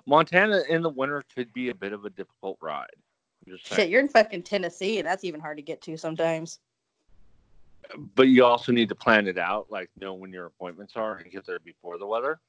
[0.06, 2.88] Montana in the winter could be a bit of a difficult ride.
[3.58, 6.60] Shit, you're in fucking Tennessee, and that's even hard to get to sometimes
[8.16, 11.32] but you also need to plan it out, like know when your appointments are and
[11.32, 12.40] get there before the weather.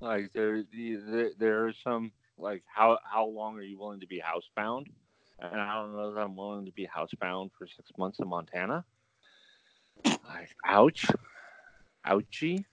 [0.00, 4.86] Like there, there there's some like how how long are you willing to be housebound?
[5.40, 8.84] And I don't know that I'm willing to be housebound for six months in Montana.
[10.04, 11.06] Like, ouch,
[12.06, 12.64] ouchie.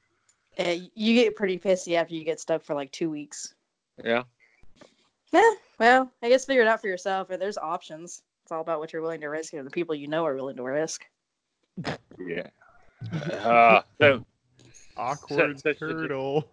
[0.57, 3.55] Yeah, you get pretty pissy after you get stuck for like two weeks.
[4.03, 4.23] Yeah.
[5.31, 5.51] Yeah.
[5.79, 7.29] Well, I guess figure it out for yourself.
[7.29, 8.21] There's options.
[8.43, 10.57] It's all about what you're willing to risk and the people you know are willing
[10.57, 11.05] to risk
[12.19, 12.47] yeah.
[13.11, 14.23] Uh, so
[14.95, 16.47] Awkward such a- turtle.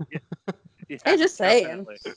[0.89, 1.85] Yeah, I'm just saying.
[1.85, 2.12] definitely.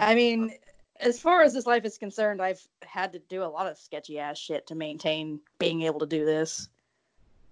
[0.00, 0.52] I mean,
[1.00, 4.18] as far as this life is concerned, I've had to do a lot of sketchy
[4.18, 6.68] ass shit to maintain being able to do this.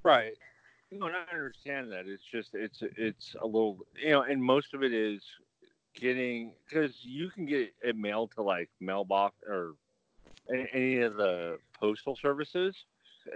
[0.03, 0.35] Right.
[0.91, 2.07] No, and I understand that.
[2.07, 5.23] It's just it's it's a little you know, and most of it is
[5.95, 9.75] getting because you can get it mailed to like mailbox or
[10.73, 12.75] any of the postal services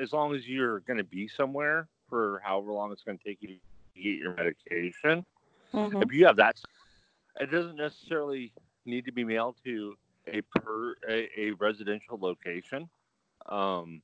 [0.00, 3.38] as long as you're going to be somewhere for however long it's going to take
[3.40, 3.54] you to
[3.94, 5.24] get your medication.
[5.72, 6.02] Mhm.
[6.02, 6.60] If you have that,
[7.40, 8.52] it doesn't necessarily
[8.84, 12.88] need to be mailed to a per a, a residential location.
[13.46, 14.02] Um,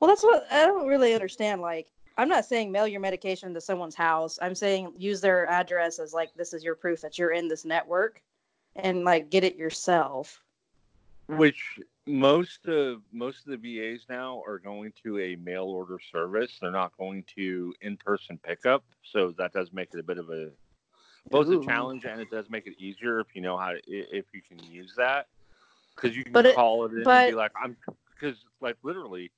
[0.00, 1.60] Well, that's what I don't really understand.
[1.62, 4.38] Like, I'm not saying mail your medication to someone's house.
[4.42, 7.64] I'm saying use their address as like this is your proof that you're in this
[7.64, 8.22] network,
[8.76, 10.40] and like get it yourself.
[11.26, 16.58] which most of most of the VAs now are going to a mail order service.
[16.60, 20.30] They're not going to in person pickup, so that does make it a bit of
[20.30, 20.50] a
[21.30, 21.62] both Ooh.
[21.62, 24.42] a challenge and it does make it easier if you know how to, if you
[24.42, 25.26] can use that
[25.94, 27.76] because you can But call it in and be like I'm
[28.12, 29.30] because like literally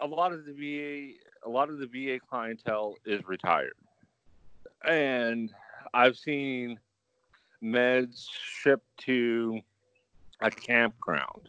[0.00, 3.74] a lot of the VA a lot of the VA clientele is retired
[4.86, 5.52] and
[5.92, 6.78] I've seen
[7.62, 9.60] meds shipped to
[10.40, 11.48] a campground.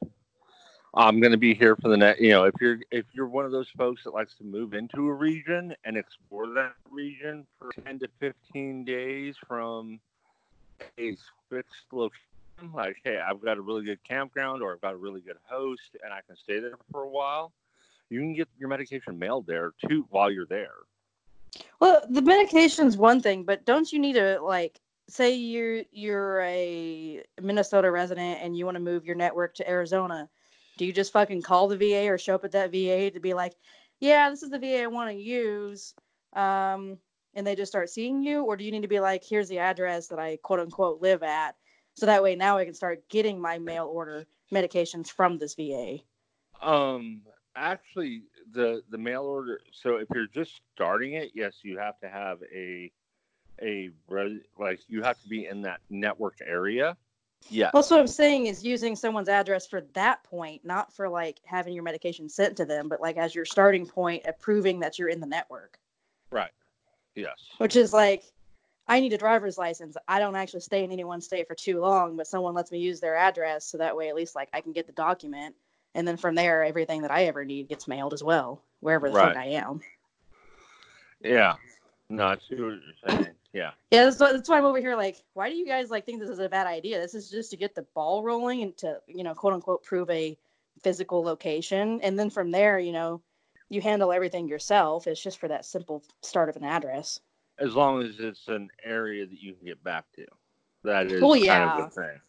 [0.98, 2.22] I'm going to be here for the next.
[2.22, 5.08] You know, if you're if you're one of those folks that likes to move into
[5.08, 10.00] a region and explore that region for 10 to 15 days from
[10.98, 11.16] a
[11.52, 12.18] fixed location,
[12.74, 15.96] like hey, I've got a really good campground or I've got a really good host
[16.04, 17.52] and I can stay there for a while.
[18.10, 20.74] You can get your medication mailed there too while you're there.
[21.80, 27.24] Well, the medication's one thing, but don't you need to like say you're you're a
[27.40, 30.28] Minnesota resident and you want to move your network to Arizona?
[30.78, 33.34] Do you just fucking call the VA or show up at that VA to be
[33.34, 33.54] like,
[34.00, 35.94] yeah, this is the VA I want to use,
[36.34, 36.98] um,
[37.34, 39.60] and they just start seeing you, or do you need to be like, here's the
[39.60, 41.56] address that I quote unquote live at,
[41.96, 45.98] so that way now I can start getting my mail order medications from this VA.
[46.62, 47.22] Um,
[47.56, 49.60] actually, the the mail order.
[49.72, 52.92] So if you're just starting it, yes, you have to have a
[53.62, 53.90] a
[54.60, 56.96] like you have to be in that network area.
[57.50, 57.72] Yeah.
[57.74, 61.40] Well, that's what I'm saying is using someone's address for that point, not for like
[61.46, 65.00] having your medication sent to them, but like as your starting point of proving that
[65.00, 65.80] you're in the network.
[66.30, 66.52] Right.
[67.16, 67.38] Yes.
[67.58, 68.24] Which is like,
[68.90, 69.98] I need a driver's license.
[70.08, 72.80] I don't actually stay in any one state for too long, but someone lets me
[72.80, 75.56] use their address so that way at least like I can get the document.
[75.96, 79.16] And then from there, everything that I ever need gets mailed as well, wherever the
[79.18, 79.82] fuck I am.
[81.22, 81.56] Yeah.
[82.10, 83.28] No, I see what you're saying.
[83.54, 83.72] Yeah.
[83.92, 84.96] Yeah, that's why, that's why I'm over here.
[84.96, 87.00] Like, why do you guys like think this is a bad idea?
[87.00, 90.10] This is just to get the ball rolling and to you know, quote unquote, prove
[90.10, 90.38] a
[90.84, 93.22] physical location, and then from there, you know,
[93.70, 95.08] you handle everything yourself.
[95.08, 97.20] It's just for that simple start of an address.
[97.60, 100.26] As long as it's an area that you can get back to.
[100.84, 102.22] That is Well, kind of the thing.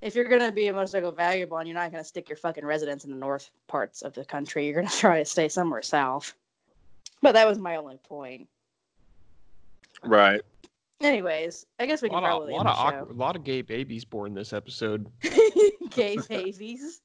[0.00, 3.10] If you're gonna be a motorcycle vagabond, you're not gonna stick your fucking residence in
[3.10, 4.66] the north parts of the country.
[4.66, 6.34] You're gonna try to stay somewhere south.
[7.20, 8.48] But that was my only point.
[10.04, 10.42] Right.
[11.00, 13.18] Anyways, I guess we A can lot, of, probably lot, end of the awkward, a
[13.18, 15.06] lot of gay babies born this episode.
[15.90, 17.00] Gay babies.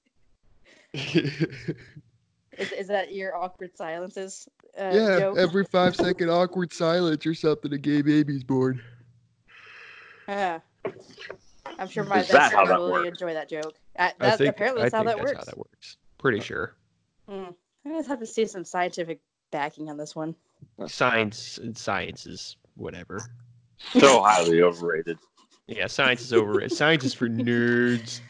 [0.93, 4.47] Is, is that your awkward silences?
[4.79, 5.37] Uh, yeah, joke?
[5.39, 8.81] every five second awkward silence or something, a gay baby's born.
[10.27, 10.59] Yeah.
[11.77, 13.21] I'm sure my Is that how best that will really works?
[13.21, 13.75] enjoy that joke.
[13.97, 15.45] Uh, that, think, apparently I that's how think that that's works.
[15.45, 15.97] how that works.
[16.17, 16.75] Pretty sure.
[17.29, 17.53] Mm.
[17.85, 19.19] I just have to see some scientific
[19.51, 20.35] backing on this one.
[20.87, 23.21] Science and science is whatever.
[23.99, 25.17] So highly overrated.
[25.67, 26.71] Yeah, science is overrated.
[26.71, 28.21] science is for nerds.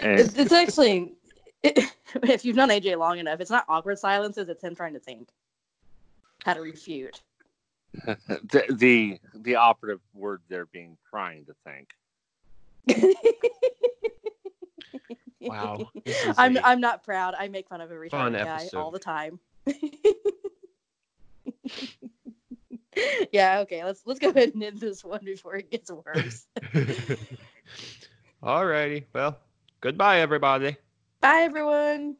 [0.00, 1.12] And It's, it's actually,
[1.62, 4.48] if you've known AJ long enough, it's not awkward silences.
[4.48, 5.28] It's him trying to think
[6.44, 7.20] how to refute.
[8.06, 11.88] the, the the operative word there being trying to think.
[15.44, 15.90] Wow.
[16.04, 17.34] this is I'm a- I'm not proud.
[17.36, 19.40] I make fun of a Fun retarded guy all the time.
[23.32, 23.60] yeah.
[23.60, 23.84] Okay.
[23.84, 26.46] Let's let's go ahead and end this one before it gets worse.
[28.42, 29.06] All righty.
[29.12, 29.38] Well,
[29.80, 30.76] goodbye, everybody.
[31.20, 32.16] Bye, everyone.